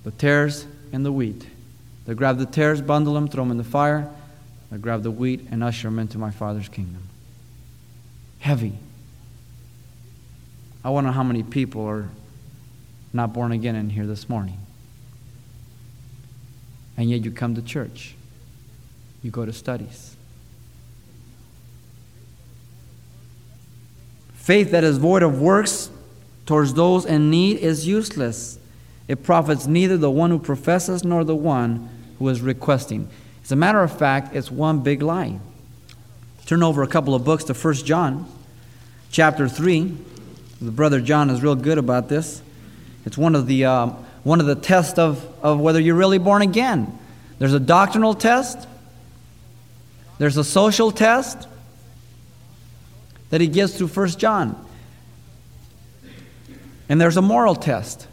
the 0.05 0.11
tares 0.11 0.67
and 0.93 1.05
the 1.05 1.13
wheat. 1.13 1.47
They 2.09 2.15
grab 2.15 2.39
the 2.39 2.47
tares, 2.47 2.81
bundle 2.81 3.13
them, 3.13 3.29
throw 3.29 3.45
them 3.45 3.51
in 3.51 3.59
the 3.59 3.65
fire. 3.65 4.11
They 4.71 4.79
grab 4.79 5.03
the 5.03 5.11
wheat 5.11 5.47
and 5.51 5.63
usher 5.63 5.89
them 5.89 5.99
into 5.99 6.17
my 6.17 6.31
Father's 6.31 6.67
kingdom. 6.67 7.03
Heavy. 8.39 8.73
I 10.83 10.89
wonder 10.89 11.11
how 11.11 11.23
many 11.23 11.43
people 11.43 11.85
are 11.85 12.09
not 13.13 13.35
born 13.35 13.53
again 13.53 13.77
in 13.77 13.91
here 13.91 14.07
this 14.07 14.27
morning. 14.27 14.57
And 16.97 17.11
yet 17.11 17.27
you 17.27 17.31
come 17.31 17.55
to 17.57 17.61
church, 17.61 18.15
you 19.23 19.31
go 19.31 19.45
to 19.45 19.53
studies. 19.53 20.17
Faith 24.33 24.71
that 24.71 24.83
is 24.83 24.97
void 24.97 25.23
of 25.23 25.43
works 25.43 25.91
towards 26.47 26.73
those 26.73 27.05
in 27.05 27.29
need 27.29 27.59
is 27.59 27.87
useless. 27.87 28.59
It 29.09 29.23
profits 29.23 29.67
neither 29.67 29.99
the 29.99 30.11
one 30.11 30.31
who 30.31 30.39
professes 30.39 31.05
nor 31.05 31.23
the 31.23 31.37
one 31.37 31.91
who 32.19 32.29
is 32.29 32.41
requesting. 32.41 33.09
As 33.45 33.53
a 33.53 33.57
matter 33.57 33.83
of 33.83 33.97
fact, 33.97 34.35
it's 34.35 34.51
one 34.51 34.81
big 34.81 35.03
lie. 35.03 35.39
Turn 36.47 36.63
over 36.63 36.83
a 36.83 36.87
couple 36.87 37.15
of 37.15 37.25
books 37.25 37.45
to 37.45 37.55
1 37.55 37.75
John, 37.75 38.31
chapter 39.11 39.49
3. 39.49 39.97
The 40.61 40.71
brother 40.71 41.01
John 41.01 41.31
is 41.31 41.43
real 41.43 41.55
good 41.55 41.79
about 41.79 42.09
this. 42.09 42.43
It's 43.05 43.17
one 43.17 43.35
of 43.35 43.47
the, 43.47 43.65
uh, 43.65 43.87
one 44.25 44.41
of 44.41 44.47
the 44.47 44.55
tests 44.55 44.99
of, 44.99 45.27
of 45.43 45.61
whether 45.61 45.81
you're 45.81 45.95
really 45.95 46.19
born 46.19 46.43
again. 46.43 46.99
There's 47.39 47.55
a 47.55 47.61
doctrinal 47.61 48.15
test, 48.15 48.67
there's 50.19 50.37
a 50.37 50.45
social 50.45 50.91
test 50.91 51.47
that 53.31 53.41
he 53.41 53.47
gives 53.47 53.77
through 53.77 53.89
1 53.89 54.09
John, 54.11 54.67
and 56.89 57.01
there's 57.01 57.17
a 57.17 57.23
moral 57.23 57.55
test. 57.55 58.09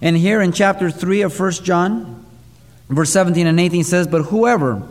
And 0.00 0.16
here 0.16 0.40
in 0.40 0.52
chapter 0.52 0.90
3 0.90 1.22
of 1.22 1.38
1 1.38 1.52
John, 1.52 2.24
Verse 2.88 3.10
17 3.10 3.46
and 3.46 3.60
18 3.60 3.84
says, 3.84 4.06
But 4.06 4.24
whoever 4.24 4.82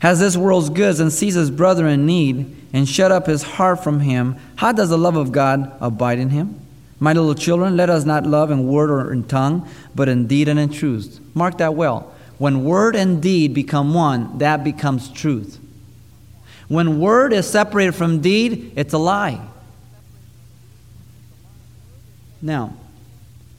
has 0.00 0.20
this 0.20 0.36
world's 0.36 0.70
goods 0.70 1.00
and 1.00 1.12
sees 1.12 1.34
his 1.34 1.50
brother 1.50 1.88
in 1.88 2.06
need 2.06 2.54
and 2.72 2.88
shut 2.88 3.10
up 3.10 3.26
his 3.26 3.42
heart 3.42 3.82
from 3.82 4.00
him, 4.00 4.36
how 4.56 4.72
does 4.72 4.90
the 4.90 4.98
love 4.98 5.16
of 5.16 5.32
God 5.32 5.76
abide 5.80 6.18
in 6.18 6.30
him? 6.30 6.60
My 7.00 7.12
little 7.12 7.34
children, 7.34 7.76
let 7.76 7.90
us 7.90 8.04
not 8.04 8.26
love 8.26 8.50
in 8.50 8.66
word 8.66 8.90
or 8.90 9.12
in 9.12 9.24
tongue, 9.24 9.68
but 9.94 10.08
in 10.08 10.26
deed 10.26 10.48
and 10.48 10.58
in 10.58 10.70
truth. 10.70 11.20
Mark 11.34 11.58
that 11.58 11.74
well. 11.74 12.12
When 12.38 12.64
word 12.64 12.94
and 12.94 13.20
deed 13.20 13.54
become 13.54 13.94
one, 13.94 14.38
that 14.38 14.62
becomes 14.62 15.08
truth. 15.10 15.58
When 16.68 17.00
word 17.00 17.32
is 17.32 17.48
separated 17.48 17.92
from 17.92 18.20
deed, 18.20 18.72
it's 18.76 18.92
a 18.92 18.98
lie. 18.98 19.40
Now, 22.40 22.74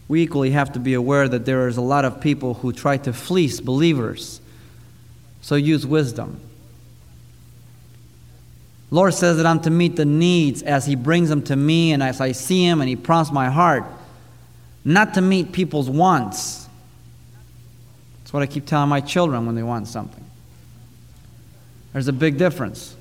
we 0.09 0.23
equally 0.23 0.51
have 0.51 0.73
to 0.73 0.79
be 0.79 0.95
aware 0.95 1.29
that 1.29 1.45
there 1.45 1.67
is 1.67 1.77
a 1.77 1.81
lot 1.81 2.03
of 2.03 2.19
people 2.19 2.55
who 2.55 2.73
try 2.73 2.97
to 2.97 3.13
fleece 3.13 3.61
believers. 3.61 4.41
So 5.41 5.55
use 5.55 5.85
wisdom. 5.85 6.41
Lord 8.91 9.13
says 9.13 9.37
that 9.37 9.45
I'm 9.45 9.59
to 9.61 9.69
meet 9.69 9.95
the 9.95 10.05
needs 10.05 10.63
as 10.63 10.87
He 10.87 10.95
brings 10.95 11.29
them 11.29 11.43
to 11.43 11.55
me 11.55 11.93
and 11.93 12.01
as 12.01 12.19
I 12.19 12.31
see 12.31 12.65
Him 12.65 12.81
and 12.81 12.89
He 12.89 12.95
prompts 12.95 13.31
my 13.31 13.51
heart, 13.51 13.83
not 14.83 15.13
to 15.13 15.21
meet 15.21 15.51
people's 15.51 15.87
wants. 15.87 16.67
That's 18.19 18.33
what 18.33 18.41
I 18.41 18.47
keep 18.47 18.65
telling 18.65 18.89
my 18.89 19.01
children 19.01 19.45
when 19.45 19.53
they 19.53 19.63
want 19.63 19.87
something. 19.87 20.25
There's 21.93 22.07
a 22.07 22.13
big 22.13 22.39
difference. 22.39 22.95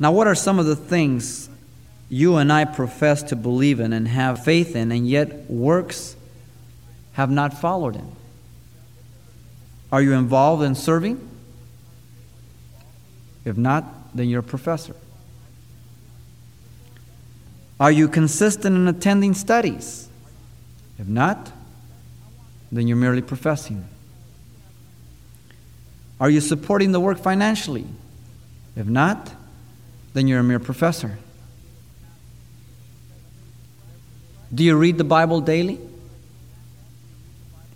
Now, 0.00 0.10
what 0.10 0.26
are 0.26 0.34
some 0.34 0.58
of 0.58 0.66
the 0.66 0.76
things 0.76 1.48
you 2.08 2.36
and 2.36 2.52
I 2.52 2.64
profess 2.64 3.22
to 3.24 3.36
believe 3.36 3.80
in 3.80 3.92
and 3.92 4.08
have 4.08 4.44
faith 4.44 4.74
in, 4.74 4.92
and 4.92 5.08
yet 5.08 5.50
works 5.50 6.16
have 7.12 7.30
not 7.30 7.60
followed 7.60 7.96
in? 7.96 8.12
Are 9.90 10.02
you 10.02 10.12
involved 10.12 10.62
in 10.62 10.74
serving? 10.74 11.28
If 13.44 13.56
not, 13.56 13.84
then 14.14 14.28
you're 14.28 14.40
a 14.40 14.42
professor. 14.42 14.94
Are 17.80 17.90
you 17.90 18.08
consistent 18.08 18.76
in 18.76 18.88
attending 18.88 19.34
studies? 19.34 20.08
If 20.98 21.06
not, 21.06 21.52
then 22.72 22.88
you're 22.88 22.96
merely 22.96 23.22
professing. 23.22 23.84
Are 26.20 26.28
you 26.28 26.40
supporting 26.40 26.92
the 26.92 27.00
work 27.00 27.18
financially? 27.18 27.86
If 28.76 28.86
not, 28.86 29.32
then 30.12 30.26
you're 30.26 30.40
a 30.40 30.44
mere 30.44 30.58
professor. 30.58 31.18
Do 34.54 34.64
you 34.64 34.76
read 34.76 34.98
the 34.98 35.04
Bible 35.04 35.40
daily? 35.40 35.78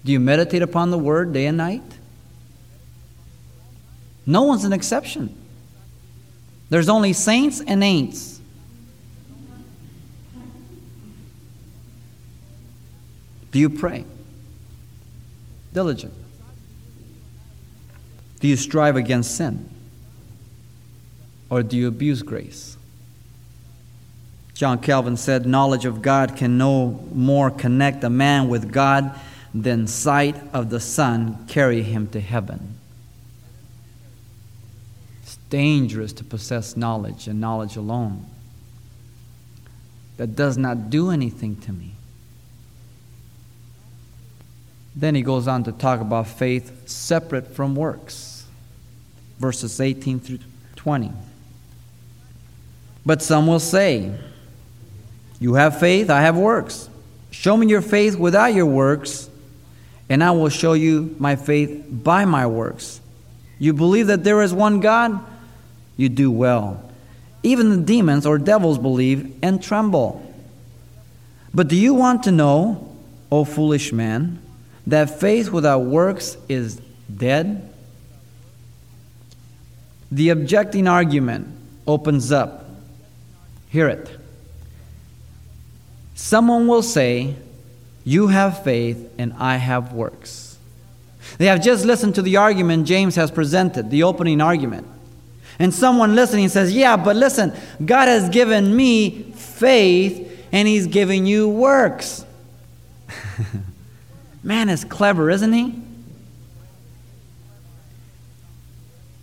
Do 0.05 0.13
you 0.13 0.21
meditate 0.21 0.63
upon 0.63 0.91
the 0.91 0.99
Word 0.99 1.33
day 1.33 1.47
and 1.47 1.57
night? 1.57 1.83
No 4.25 4.43
one's 4.43 4.65
an 4.65 4.73
exception. 4.73 5.37
There's 6.71 6.89
only 6.89 7.13
saints 7.13 7.61
and 7.61 7.83
ain'ts. 7.83 8.41
Do 13.51 13.59
you 13.59 13.69
pray? 13.69 14.07
Diligent. 15.75 16.15
Do 18.41 18.49
you 18.49 18.57
strive 18.57 18.97
against 18.97 19.37
sin? 19.37 19.69
Or 21.51 21.63
do 21.63 21.77
you 21.77 21.87
abuse 21.87 22.23
grace? 22.23 22.77
John 24.63 24.79
Calvin 24.79 25.17
said, 25.17 25.45
Knowledge 25.45 25.87
of 25.87 26.03
God 26.03 26.37
can 26.37 26.57
no 26.57 27.05
more 27.13 27.51
connect 27.51 28.05
a 28.05 28.09
man 28.09 28.49
with 28.49 28.71
God 28.71 29.13
than 29.53 29.89
sight 29.89 30.37
of 30.53 30.71
the 30.71 30.79
sun 30.79 31.47
carry 31.49 31.83
him 31.83 32.07
to 32.11 32.21
heaven. 32.21 32.79
It's 35.21 35.35
dangerous 35.51 36.13
to 36.13 36.23
possess 36.23 36.77
knowledge 36.77 37.27
and 37.27 37.41
knowledge 37.41 37.75
alone. 37.75 38.25
That 40.17 40.37
does 40.37 40.57
not 40.57 40.91
do 40.91 41.11
anything 41.11 41.57
to 41.63 41.73
me. 41.73 41.95
Then 44.95 45.17
he 45.17 45.23
goes 45.23 45.49
on 45.49 45.65
to 45.65 45.73
talk 45.73 46.01
about 46.01 46.29
faith 46.29 46.89
separate 46.89 47.49
from 47.49 47.75
works. 47.75 48.47
Verses 49.41 49.81
18 49.81 50.21
through 50.21 50.39
20. 50.77 51.11
But 53.05 53.23
some 53.23 53.49
will 53.49 53.59
say, 53.59 54.17
You 55.43 55.55
have 55.55 55.81
faith, 55.81 56.09
I 56.09 56.21
have 56.21 56.37
works. 56.37 56.89
Show 57.33 57.57
me 57.57 57.67
your 57.67 57.83
faith 57.83 58.17
without 58.17 58.55
your 58.55 58.67
works, 58.67 59.29
and 60.09 60.23
I 60.23 60.31
will 60.31 60.51
show 60.51 60.75
you 60.75 61.17
my 61.19 61.35
faith 61.35 61.85
by 61.91 62.25
my 62.27 62.47
works. 62.47 63.01
You 63.59 63.73
believe 63.73 64.07
that 64.07 64.23
there 64.23 64.41
is 64.43 64.55
one 64.55 64.79
God? 64.79 65.19
You 65.97 66.09
do 66.09 66.31
well. 66.31 66.89
Even 67.43 67.71
the 67.71 67.83
demons 67.85 68.25
or 68.25 68.39
devils 68.39 68.79
believe 68.79 69.35
and 69.43 69.61
tremble. 69.61 70.25
But 71.53 71.67
do 71.67 71.75
you 71.75 71.93
want 71.93 72.23
to 72.23 72.31
know, 72.31 72.95
O 73.33 73.45
foolish 73.45 73.93
man, 73.93 74.41
that 74.87 75.19
faith 75.19 75.51
without 75.51 75.81
works 75.81 76.37
is 76.49 76.81
dead? 77.13 77.69
The 80.13 80.29
objecting 80.29 80.87
argument 80.87 81.49
opens 81.85 82.31
up 82.31 82.63
Hear 83.73 83.89
it. 83.89 84.07
Someone 86.23 86.69
will 86.69 86.83
say, 86.83 87.35
You 88.05 88.29
have 88.29 88.63
faith 88.63 89.13
and 89.19 89.33
I 89.41 89.57
have 89.57 89.93
works. 89.93 90.57
They 91.39 91.47
have 91.47 91.61
just 91.61 91.85
listened 91.85 92.15
to 92.15 92.23
the 92.23 92.37
argument 92.37 92.87
James 92.87 93.17
has 93.17 93.33
presented, 93.33 93.91
the 93.91 94.05
opening 94.05 94.41
argument. 94.41 94.87
And 95.59 95.75
someone 95.75 96.15
listening 96.15 96.49
says, 96.49 96.73
Yeah, 96.73 96.97
but 96.97 97.17
listen, 97.17 97.53
God 97.85 98.07
has 98.07 98.29
given 98.29 98.75
me 98.75 99.33
faith 99.35 100.47
and 100.53 100.69
He's 100.69 100.87
giving 100.87 101.27
you 101.27 101.49
works. 101.49 102.25
Man 104.45 104.69
is 104.69 104.85
clever, 104.85 105.29
isn't 105.29 105.53
he? 105.53 105.75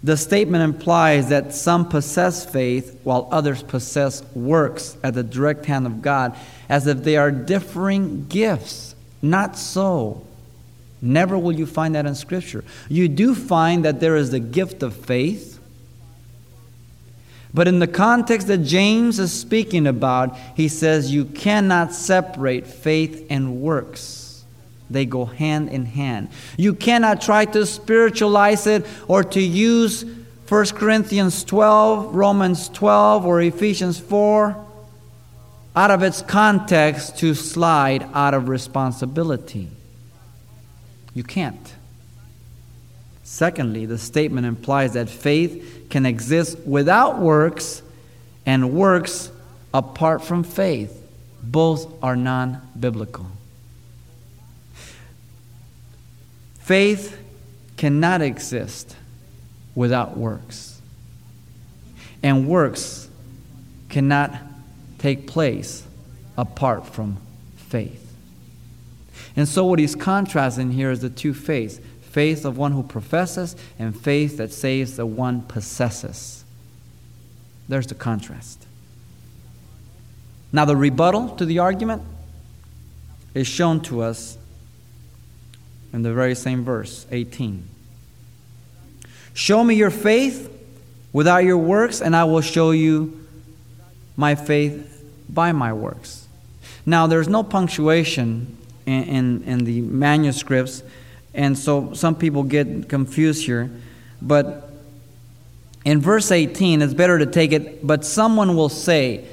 The 0.02 0.16
statement 0.16 0.64
implies 0.64 1.30
that 1.30 1.54
some 1.54 1.90
possess 1.90 2.46
faith 2.46 3.00
while 3.04 3.28
others 3.32 3.64
possess 3.64 4.24
works 4.34 4.96
at 5.04 5.14
the 5.14 5.24
direct 5.24 5.66
hand 5.66 5.86
of 5.86 6.02
God, 6.02 6.38
as 6.70 6.88
if 6.88 7.04
they 7.04 7.18
are 7.18 7.32
differing 7.32 8.26
gifts. 8.28 8.96
Not 9.22 9.58
so. 9.58 10.26
Never 11.02 11.38
will 11.38 11.52
you 11.52 11.66
find 11.66 11.96
that 11.96 12.06
in 12.06 12.16
Scripture. 12.16 12.64
You 12.88 13.10
do 13.10 13.36
find 13.36 13.84
that 13.84 14.00
there 14.00 14.16
is 14.16 14.32
the 14.32 14.40
gift 14.40 14.84
of 14.84 14.96
faith, 14.96 15.60
but 17.54 17.68
in 17.68 17.80
the 17.80 17.88
context 17.88 18.48
that 18.48 18.60
James 18.60 19.20
is 19.20 19.34
speaking 19.34 19.88
about, 19.88 20.38
he 20.56 20.68
says 20.68 21.12
you 21.12 21.26
cannot 21.26 21.94
separate 21.94 22.68
faith 22.68 23.26
and 23.30 23.60
works. 23.62 24.29
They 24.90 25.06
go 25.06 25.26
hand 25.26 25.70
in 25.70 25.86
hand. 25.86 26.30
You 26.58 26.74
cannot 26.74 27.22
try 27.22 27.46
to 27.46 27.66
spiritualize 27.66 28.66
it 28.68 28.86
or 29.08 29.24
to 29.24 29.40
use 29.40 30.04
1 30.48 30.66
Corinthians 30.70 31.44
12, 31.44 32.16
Romans 32.16 32.70
12, 32.70 33.26
or 33.26 33.40
Ephesians 33.42 34.00
4 34.00 34.66
out 35.76 35.92
of 35.92 36.02
its 36.02 36.24
context 36.24 37.20
to 37.20 37.36
slide 37.36 38.08
out 38.14 38.34
of 38.34 38.50
responsibility. 38.50 39.70
You 41.14 41.24
can't. 41.24 41.74
Secondly, 43.24 43.86
the 43.86 44.00
statement 44.00 44.48
implies 44.48 44.94
that 44.94 45.08
faith 45.08 45.86
can 45.90 46.06
exist 46.08 46.58
without 46.66 47.20
works 47.20 47.84
and 48.46 48.74
works 48.74 49.32
apart 49.72 50.24
from 50.24 50.44
faith. 50.44 50.96
Both 51.44 51.88
are 52.04 52.16
non 52.16 52.60
biblical. 52.78 53.28
Faith 56.70 57.20
cannot 57.78 58.22
exist 58.22 58.96
without 59.74 60.16
works. 60.16 60.80
And 62.22 62.48
works 62.48 63.10
cannot 63.90 64.40
take 65.00 65.26
place 65.26 65.84
apart 66.38 66.86
from 66.86 67.18
faith. 67.58 68.14
And 69.36 69.48
so, 69.48 69.66
what 69.66 69.80
he's 69.80 69.96
contrasting 69.96 70.70
here 70.70 70.92
is 70.92 71.00
the 71.00 71.10
two 71.10 71.34
faiths 71.34 71.80
faith 72.02 72.46
of 72.46 72.60
one 72.60 72.74
who 72.74 72.84
professes 72.84 73.56
and 73.80 74.00
faith 74.00 74.38
that 74.38 74.54
saves 74.54 74.96
the 74.96 75.08
one 75.08 75.42
possesses. 75.42 76.44
There's 77.68 77.88
the 77.88 77.96
contrast. 77.96 78.64
Now, 80.52 80.66
the 80.66 80.76
rebuttal 80.76 81.30
to 81.38 81.46
the 81.46 81.58
argument 81.58 82.04
is 83.34 83.48
shown 83.48 83.82
to 83.86 84.04
us 84.04 84.38
in 85.94 86.02
the 86.02 86.14
very 86.14 86.36
same 86.36 86.64
verse, 86.64 87.06
18. 87.12 87.68
Show 89.34 89.64
me 89.64 89.76
your 89.76 89.90
faith 89.90 90.52
without 91.14 91.44
your 91.44 91.58
works, 91.58 92.02
and 92.02 92.16
I 92.16 92.26
will 92.26 92.42
show 92.42 92.72
you 92.72 93.26
my 94.16 94.36
faith 94.36 95.04
by 95.30 95.52
my 95.52 95.74
works. 95.74 96.28
Now, 96.86 97.08
there's 97.08 97.28
no 97.28 97.44
punctuation 97.44 98.58
in, 98.86 99.04
in, 99.04 99.44
in, 99.44 99.64
the 99.66 99.82
manuscripts, 99.82 100.84
and 101.34 101.58
so 101.58 101.94
some 101.94 102.16
people 102.16 102.44
get 102.44 102.90
confused 102.90 103.46
here. 103.46 103.70
But 104.22 104.70
in 105.86 106.02
verse 106.02 106.32
18, 106.32 106.82
it's 106.82 106.94
better 106.94 107.20
to 107.20 107.26
take 107.26 107.52
it, 107.52 107.86
but 107.86 108.04
someone 108.04 108.56
will 108.56 108.70
say, 108.70 109.26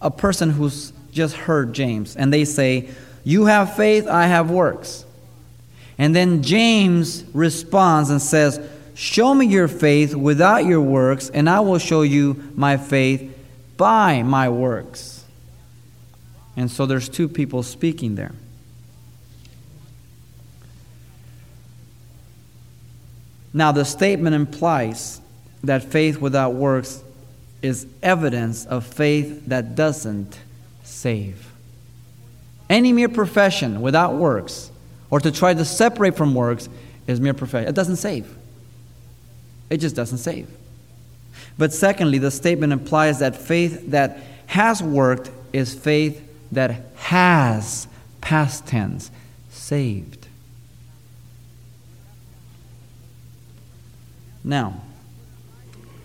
a 0.00 0.10
person 0.10 0.50
who's 0.50 0.92
just 1.12 1.36
heard 1.36 1.72
James, 1.72 2.16
and 2.16 2.32
they 2.32 2.44
say, 2.44 2.88
You 3.24 3.44
have 3.44 3.76
faith, 3.76 4.08
I 4.08 4.26
have 4.26 4.50
works. 4.50 5.04
And 5.98 6.14
then 6.16 6.42
James 6.42 7.24
responds 7.32 8.10
and 8.10 8.20
says, 8.20 8.60
Show 8.94 9.34
me 9.34 9.46
your 9.46 9.68
faith 9.68 10.14
without 10.14 10.64
your 10.64 10.80
works, 10.80 11.30
and 11.30 11.48
I 11.48 11.60
will 11.60 11.78
show 11.78 12.02
you 12.02 12.50
my 12.54 12.76
faith 12.76 13.36
by 13.76 14.22
my 14.22 14.48
works. 14.48 15.24
And 16.56 16.70
so 16.70 16.86
there's 16.86 17.08
two 17.08 17.28
people 17.28 17.62
speaking 17.62 18.14
there. 18.14 18.32
Now, 23.54 23.72
the 23.72 23.84
statement 23.84 24.34
implies 24.34 25.20
that 25.64 25.84
faith 25.84 26.18
without 26.18 26.54
works 26.54 27.02
is 27.60 27.86
evidence 28.02 28.66
of 28.66 28.84
faith 28.84 29.46
that 29.46 29.74
doesn't 29.74 30.38
save. 30.82 31.50
Any 32.68 32.92
mere 32.92 33.08
profession 33.08 33.80
without 33.80 34.14
works 34.14 34.71
or 35.12 35.20
to 35.20 35.30
try 35.30 35.52
to 35.52 35.64
separate 35.64 36.16
from 36.16 36.34
works 36.34 36.70
is 37.06 37.20
mere 37.20 37.34
profession. 37.34 37.68
It 37.68 37.74
doesn't 37.74 37.96
save. 37.96 38.34
It 39.68 39.76
just 39.76 39.94
doesn't 39.94 40.18
save. 40.18 40.48
But 41.58 41.74
secondly, 41.74 42.16
the 42.16 42.30
statement 42.30 42.72
implies 42.72 43.18
that 43.18 43.36
faith 43.36 43.90
that 43.90 44.20
has 44.46 44.82
worked 44.82 45.30
is 45.52 45.74
faith 45.74 46.26
that 46.52 46.86
has, 46.94 47.86
past 48.22 48.66
tense, 48.66 49.10
saved. 49.50 50.26
Now, 54.42 54.80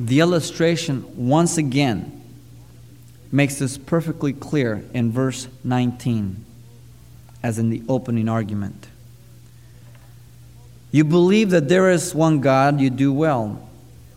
the 0.02 0.20
illustration 0.20 1.06
once 1.16 1.58
again 1.58 2.22
makes 3.32 3.56
this 3.56 3.78
perfectly 3.78 4.34
clear 4.34 4.84
in 4.94 5.14
verse 5.14 5.48
19, 5.64 6.44
as 7.42 7.58
in 7.58 7.70
the 7.70 7.82
opening 7.88 8.28
argument. 8.28 8.88
You 10.92 11.04
believe 11.04 11.50
that 11.50 11.70
there 11.70 11.92
is 11.92 12.16
one 12.16 12.40
God, 12.40 12.80
you 12.80 12.90
do 12.90 13.12
well. 13.12 13.68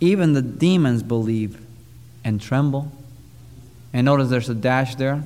Even 0.01 0.33
the 0.33 0.43
demons 0.43 1.03
believe 1.03 1.61
and 2.25 2.41
tremble. 2.41 2.91
And 3.93 4.05
notice 4.05 4.29
there's 4.29 4.49
a 4.49 4.55
dash 4.55 4.95
there. 4.95 5.23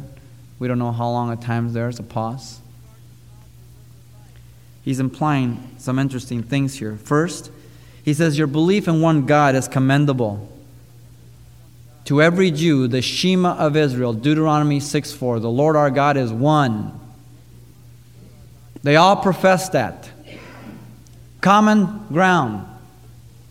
We 0.59 0.69
don't 0.69 0.79
know 0.79 0.93
how 0.93 1.09
long 1.11 1.31
a 1.31 1.37
time 1.37 1.73
there's 1.73 1.99
a 1.99 2.03
pause. 2.03 2.61
He's 4.83 5.01
implying 5.01 5.77
some 5.79 5.99
interesting 5.99 6.43
things 6.43 6.79
here. 6.79 6.97
First, 6.97 7.51
he 8.05 8.15
says, 8.15 8.37
Your 8.37 8.47
belief 8.47 8.87
in 8.87 9.01
one 9.01 9.27
God 9.27 9.55
is 9.55 9.69
commendable. 9.69 10.51
To 12.07 12.21
every 12.21 12.51
Jew, 12.51 12.87
the 12.87 13.01
Shema 13.01 13.57
of 13.57 13.77
Israel, 13.77 14.13
Deuteronomy 14.13 14.81
6 14.81 15.13
4, 15.13 15.41
the 15.41 15.49
Lord 15.49 15.75
our 15.75 15.91
God 15.91 16.19
is 16.19 16.31
one. 16.31 17.01
They 18.83 18.97
all 18.97 19.17
profess 19.17 19.71
that. 19.71 20.11
Common 21.45 22.07
ground. 22.11 22.67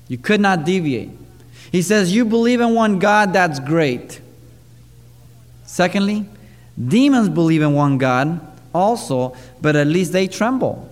You 0.08 0.18
could 0.18 0.42
not 0.42 0.66
deviate. 0.66 1.12
He 1.72 1.84
says, 1.84 2.12
You 2.12 2.26
believe 2.26 2.60
in 2.60 2.74
one 2.74 2.98
God, 2.98 3.34
that's 3.34 3.60
great. 3.60 4.20
Secondly, 5.68 6.26
demons 6.76 7.30
believe 7.30 7.62
in 7.62 7.74
one 7.74 8.00
God 8.00 8.42
also, 8.74 9.36
but 9.62 9.76
at 9.76 9.86
least 9.86 10.12
they 10.12 10.28
tremble, 10.28 10.92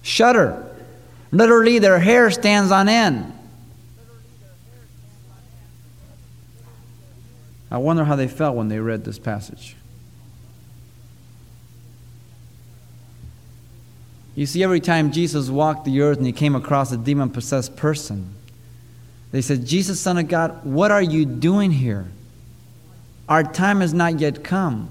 shudder. 0.00 0.66
Literally, 1.30 1.78
their 1.78 1.98
hair 1.98 2.30
stands 2.30 2.70
on 2.70 2.88
end. 2.88 3.30
I 7.70 7.76
wonder 7.76 8.04
how 8.04 8.16
they 8.16 8.28
felt 8.28 8.56
when 8.56 8.68
they 8.68 8.80
read 8.80 9.04
this 9.04 9.18
passage. 9.18 9.76
You 14.40 14.46
see, 14.46 14.62
every 14.62 14.80
time 14.80 15.12
Jesus 15.12 15.50
walked 15.50 15.84
the 15.84 16.00
earth 16.00 16.16
and 16.16 16.24
he 16.24 16.32
came 16.32 16.56
across 16.56 16.90
a 16.92 16.96
demon 16.96 17.28
possessed 17.28 17.76
person, 17.76 18.34
they 19.32 19.42
said, 19.42 19.66
Jesus, 19.66 20.00
Son 20.00 20.16
of 20.16 20.28
God, 20.28 20.64
what 20.64 20.90
are 20.90 21.02
you 21.02 21.26
doing 21.26 21.70
here? 21.70 22.08
Our 23.28 23.42
time 23.42 23.82
has 23.82 23.92
not 23.92 24.18
yet 24.18 24.42
come. 24.42 24.88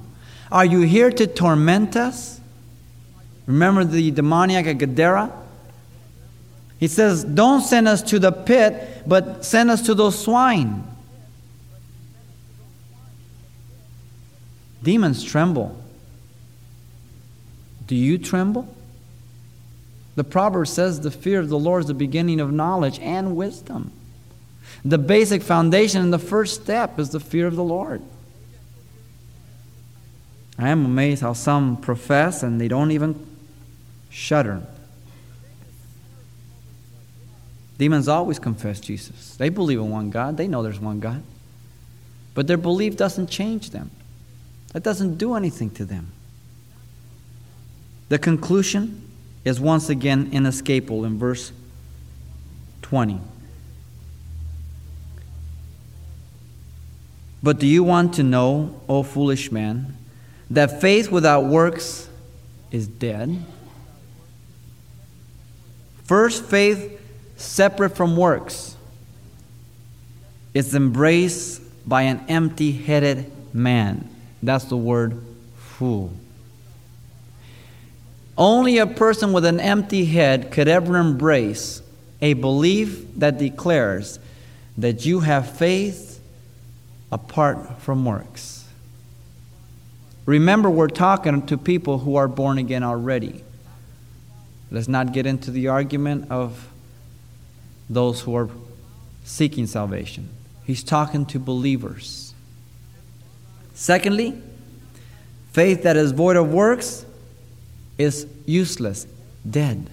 Are 0.51 0.65
you 0.65 0.81
here 0.81 1.09
to 1.09 1.25
torment 1.25 1.95
us? 1.95 2.39
Remember 3.47 3.83
the 3.83 4.12
demoniac 4.12 4.67
at 4.67 4.77
Gadara? 4.77 5.33
He 6.79 6.88
says, 6.88 7.23
Don't 7.23 7.62
send 7.62 7.88
us 7.88 8.03
to 8.03 8.19
the 8.19 8.31
pit, 8.31 9.01
but 9.07 9.43
send 9.43 9.71
us 9.71 9.81
to 9.88 9.95
those 9.95 10.23
swine. 10.23 10.83
Demons 14.83 15.23
tremble. 15.23 15.75
Do 17.88 17.95
you 17.95 18.19
tremble? 18.19 18.75
The 20.19 20.25
proverb 20.25 20.67
says 20.67 20.99
the 20.99 21.12
fear 21.12 21.39
of 21.39 21.47
the 21.47 21.58
Lord 21.58 21.84
is 21.84 21.88
the 21.88 21.93
beginning 21.93 22.41
of 22.41 22.51
knowledge 22.51 22.99
and 22.99 23.38
wisdom. 23.38 23.93
The 24.84 24.97
basic 24.97 25.41
foundation 25.41 26.01
and 26.01 26.12
the 26.12 26.19
first 26.19 26.62
step 26.62 26.99
is 26.99 27.12
the 27.12 27.21
fear 27.21 27.47
of 27.47 27.55
the 27.55 27.63
Lord. 27.63 28.01
I 30.58 30.67
am 30.67 30.84
amazed 30.84 31.21
how 31.21 31.32
some 31.32 31.77
profess 31.77 32.43
and 32.43 32.60
they 32.60 32.67
don't 32.67 32.91
even 32.91 33.25
shudder. 34.10 34.62
Demons 37.77 38.10
always 38.10 38.39
confess 38.39 38.82
Jesus. 38.82 39.38
They 39.38 39.47
believe 39.47 39.79
in 39.79 39.89
one 39.89 40.10
God, 40.10 40.36
they 40.36 40.49
know 40.49 40.63
there's 40.63 40.82
one 40.82 40.99
God. 40.99 41.23
But 42.34 42.45
their 42.47 42.58
belief 42.58 42.97
doesn't 42.97 43.27
change 43.29 43.69
them, 43.69 43.89
it 44.75 44.84
doesn't 44.84 45.15
do 45.15 45.36
anything 45.36 45.69
to 45.75 45.86
them. 45.86 46.12
The 48.10 48.19
conclusion 48.19 49.05
is 49.45 49.60
once 49.60 49.89
again 49.89 50.30
inescapable 50.32 51.06
in 51.06 51.17
verse 51.17 51.52
20. 52.82 53.19
But 57.41 57.60
do 57.60 57.67
you 57.67 57.84
want 57.84 58.15
to 58.15 58.23
know, 58.23 58.82
O 58.89 59.04
foolish 59.04 59.52
man, 59.52 59.95
that 60.49 60.82
faith 60.82 61.10
without 61.10 61.45
works 61.45 62.10
is 62.71 62.88
dead? 62.88 63.45
First, 66.04 66.43
faith 66.43 66.99
separate 67.38 67.95
from 67.95 68.17
works 68.17 68.75
is 70.54 70.75
embraced 70.75 71.62
by 71.88 72.04
an 72.04 72.25
empty 72.28 72.71
headed 72.71 73.32
man. 73.54 74.10
That's 74.41 74.65
the 74.65 74.78
word 74.78 75.23
fool. 75.56 76.12
Only 78.39 78.78
a 78.78 78.88
person 78.88 79.34
with 79.34 79.43
an 79.43 79.60
empty 79.60 80.06
head 80.06 80.49
could 80.49 80.69
ever 80.69 80.95
embrace 80.95 81.82
a 82.21 82.34
belief 82.34 83.06
that 83.17 83.38
declares 83.38 84.17
that 84.78 85.06
you 85.06 85.19
have 85.19 85.58
faith 85.58 86.21
apart 87.12 87.82
from 87.82 88.06
works. 88.06 88.65
Remember, 90.25 90.69
we're 90.69 90.88
talking 90.88 91.45
to 91.47 91.58
people 91.58 91.99
who 91.99 92.15
are 92.15 92.30
born 92.30 92.58
again 92.58 92.82
already. 92.82 93.43
Let's 94.71 94.88
not 94.88 95.12
get 95.12 95.25
into 95.25 95.52
the 95.52 95.67
argument 95.67 96.32
of 96.32 96.69
those 97.89 98.21
who 98.21 98.36
are 98.36 98.49
seeking 99.25 99.67
salvation. 99.67 100.30
He's 100.63 100.84
talking 100.84 101.25
to 101.25 101.39
believers. 101.39 102.34
Secondly, 103.73 104.41
faith 105.52 105.84
that 105.84 105.97
is 105.97 106.13
void 106.13 106.38
of 106.38 106.54
works 106.54 107.06
is 107.99 108.25
useless, 108.47 109.05
dead. 109.47 109.88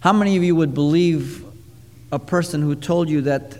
How 0.00 0.12
many 0.12 0.36
of 0.36 0.42
you 0.42 0.56
would 0.56 0.74
believe 0.74 1.44
a 2.10 2.18
person 2.18 2.60
who 2.60 2.74
told 2.74 3.08
you 3.08 3.22
that 3.22 3.56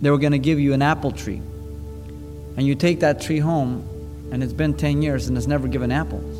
they 0.00 0.10
were 0.10 0.18
going 0.18 0.32
to 0.32 0.38
give 0.38 0.58
you 0.58 0.72
an 0.72 0.82
apple 0.82 1.12
tree. 1.12 1.40
And 2.56 2.66
you 2.66 2.74
take 2.74 3.00
that 3.00 3.20
tree 3.20 3.38
home, 3.38 3.86
and 4.32 4.42
it's 4.42 4.52
been 4.52 4.74
10 4.74 5.02
years 5.02 5.28
and 5.28 5.36
it's 5.36 5.46
never 5.46 5.66
given 5.66 5.90
apples. 5.90 6.38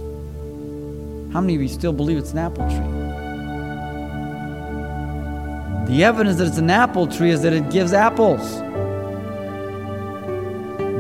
How 1.33 1.40
many 1.40 1.55
of 1.55 1.62
you 1.62 1.68
still 1.68 1.92
believe 1.92 2.18
it's 2.18 2.33
an 2.33 2.38
apple 2.38 2.68
tree? 2.68 2.98
The 5.94 6.05
evidence 6.05 6.37
that 6.38 6.48
it's 6.48 6.59
an 6.59 6.70
apple 6.70 7.07
tree 7.07 7.31
is 7.31 7.42
that 7.42 7.53
it 7.53 7.70
gives 7.70 7.92
apples. 7.92 8.61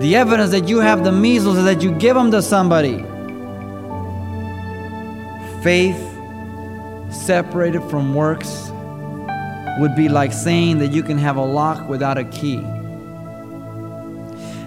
The 0.00 0.16
evidence 0.16 0.50
that 0.52 0.68
you 0.68 0.78
have 0.78 1.04
the 1.04 1.12
measles 1.12 1.58
is 1.58 1.64
that 1.64 1.82
you 1.82 1.92
give 1.92 2.16
them 2.16 2.30
to 2.30 2.42
somebody. 2.42 3.04
Faith 5.62 6.00
separated 7.10 7.82
from 7.90 8.14
works 8.14 8.70
would 9.78 9.94
be 9.94 10.08
like 10.08 10.32
saying 10.32 10.78
that 10.78 10.90
you 10.90 11.02
can 11.02 11.18
have 11.18 11.36
a 11.36 11.44
lock 11.44 11.86
without 11.86 12.16
a 12.16 12.24
key, 12.24 12.60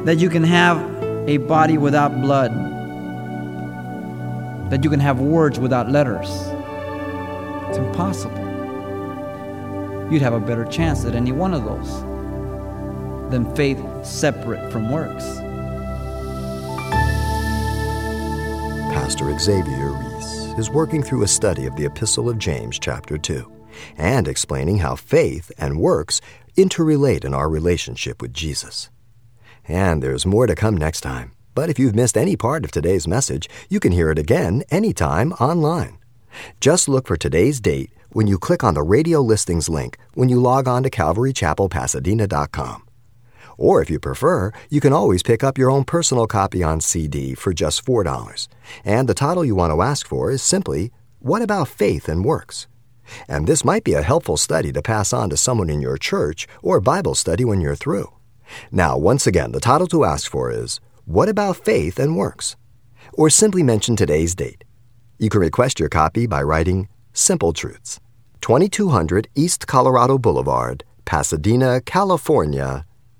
that 0.03 0.17
you 0.19 0.29
can 0.29 0.43
have 0.43 0.77
a 1.27 1.37
body 1.37 1.79
without 1.79 2.21
blood, 2.21 2.51
that 4.69 4.83
you 4.83 4.89
can 4.91 4.99
have 4.99 5.19
words 5.19 5.59
without 5.59 5.89
letters. 5.89 6.29
It's 7.69 7.79
impossible. 7.79 8.37
You'd 10.11 10.21
have 10.21 10.33
a 10.33 10.39
better 10.39 10.65
chance 10.65 11.05
at 11.05 11.15
any 11.15 11.31
one 11.31 11.55
of 11.55 11.63
those 11.63 12.01
than 13.31 13.51
faith 13.55 13.83
separate 14.05 14.71
from 14.71 14.91
works. 14.91 15.25
Pastor 18.93 19.35
Xavier 19.39 19.89
Ries 19.89 20.42
is 20.57 20.69
working 20.69 21.03
through 21.03 21.23
a 21.23 21.27
study 21.27 21.65
of 21.65 21.75
the 21.75 21.85
Epistle 21.85 22.29
of 22.29 22.37
James, 22.37 22.79
chapter 22.79 23.17
2 23.17 23.53
and 23.97 24.27
explaining 24.27 24.79
how 24.79 24.95
faith 24.95 25.51
and 25.57 25.79
works 25.79 26.21
interrelate 26.55 27.25
in 27.25 27.33
our 27.33 27.49
relationship 27.49 28.21
with 28.21 28.33
Jesus. 28.33 28.89
And 29.67 30.03
there's 30.03 30.25
more 30.25 30.47
to 30.47 30.55
come 30.55 30.77
next 30.77 31.01
time. 31.01 31.31
But 31.55 31.69
if 31.69 31.79
you've 31.79 31.95
missed 31.95 32.17
any 32.17 32.35
part 32.35 32.65
of 32.65 32.71
today's 32.71 33.07
message, 33.07 33.49
you 33.69 33.79
can 33.79 33.91
hear 33.91 34.11
it 34.11 34.19
again 34.19 34.63
anytime 34.69 35.33
online. 35.33 35.97
Just 36.59 36.89
look 36.89 37.07
for 37.07 37.15
today's 37.15 37.59
date 37.59 37.91
when 38.11 38.27
you 38.27 38.39
click 38.39 38.63
on 38.63 38.73
the 38.73 38.83
radio 38.83 39.21
listings 39.21 39.69
link 39.69 39.97
when 40.13 40.29
you 40.29 40.39
log 40.39 40.67
on 40.67 40.83
to 40.83 40.89
CalvaryChapelPasadena.com. 40.89 42.82
Or 43.63 43.81
if 43.81 43.89
you 43.89 43.97
prefer, 43.97 44.51
you 44.69 44.81
can 44.81 44.91
always 44.91 45.23
pick 45.23 45.41
up 45.41 45.57
your 45.57 45.71
own 45.71 45.85
personal 45.85 46.27
copy 46.27 46.63
on 46.63 46.81
CD 46.81 47.33
for 47.33 47.53
just 47.53 47.85
$4. 47.85 48.49
And 48.83 49.07
the 49.07 49.13
title 49.13 49.45
you 49.45 49.55
want 49.55 49.71
to 49.71 49.81
ask 49.81 50.05
for 50.05 50.29
is 50.31 50.41
simply, 50.41 50.91
What 51.19 51.41
About 51.41 51.69
Faith 51.69 52.09
and 52.09 52.25
Works? 52.25 52.67
And 53.25 53.47
this 53.47 53.63
might 53.63 53.85
be 53.85 53.93
a 53.93 54.01
helpful 54.01 54.35
study 54.35 54.73
to 54.73 54.81
pass 54.81 55.13
on 55.13 55.29
to 55.29 55.37
someone 55.37 55.69
in 55.69 55.81
your 55.81 55.97
church 55.97 56.45
or 56.61 56.81
Bible 56.81 57.15
study 57.15 57.45
when 57.45 57.61
you're 57.61 57.73
through. 57.73 58.11
Now, 58.69 58.97
once 58.97 59.25
again, 59.27 59.53
the 59.53 59.61
title 59.61 59.87
to 59.87 60.03
ask 60.03 60.29
for 60.29 60.51
is 60.51 60.81
What 61.05 61.29
About 61.29 61.55
Faith 61.55 61.99
and 61.99 62.17
Works? 62.17 62.57
Or 63.13 63.29
simply 63.29 63.63
mention 63.63 63.95
today's 63.95 64.35
date. 64.35 64.65
You 65.19 65.29
can 65.29 65.39
request 65.39 65.79
your 65.79 65.87
copy 65.87 66.27
by 66.27 66.43
writing 66.43 66.89
Simple 67.13 67.53
Truths, 67.53 68.01
2200 68.41 69.29
East 69.35 69.67
Colorado 69.67 70.17
Boulevard, 70.17 70.83
Pasadena, 71.05 71.79
California, 71.79 72.85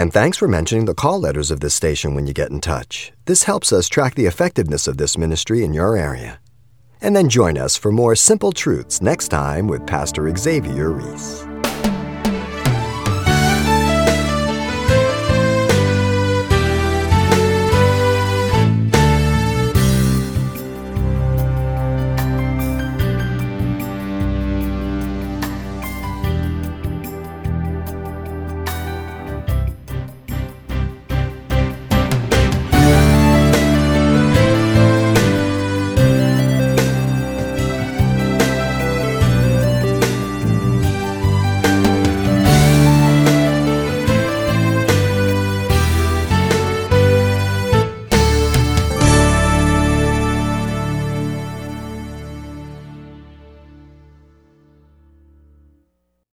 And 0.00 0.10
thanks 0.10 0.38
for 0.38 0.48
mentioning 0.48 0.86
the 0.86 0.94
call 0.94 1.20
letters 1.20 1.50
of 1.50 1.60
this 1.60 1.74
station 1.74 2.14
when 2.14 2.26
you 2.26 2.32
get 2.32 2.50
in 2.50 2.62
touch. 2.62 3.12
This 3.26 3.42
helps 3.42 3.70
us 3.70 3.86
track 3.86 4.14
the 4.14 4.24
effectiveness 4.24 4.88
of 4.88 4.96
this 4.96 5.18
ministry 5.18 5.62
in 5.62 5.74
your 5.74 5.94
area. 5.94 6.40
And 7.02 7.14
then 7.14 7.28
join 7.28 7.58
us 7.58 7.76
for 7.76 7.92
more 7.92 8.16
Simple 8.16 8.52
Truths 8.52 9.02
next 9.02 9.28
time 9.28 9.66
with 9.66 9.86
Pastor 9.86 10.34
Xavier 10.34 10.92
Ries. 10.92 11.49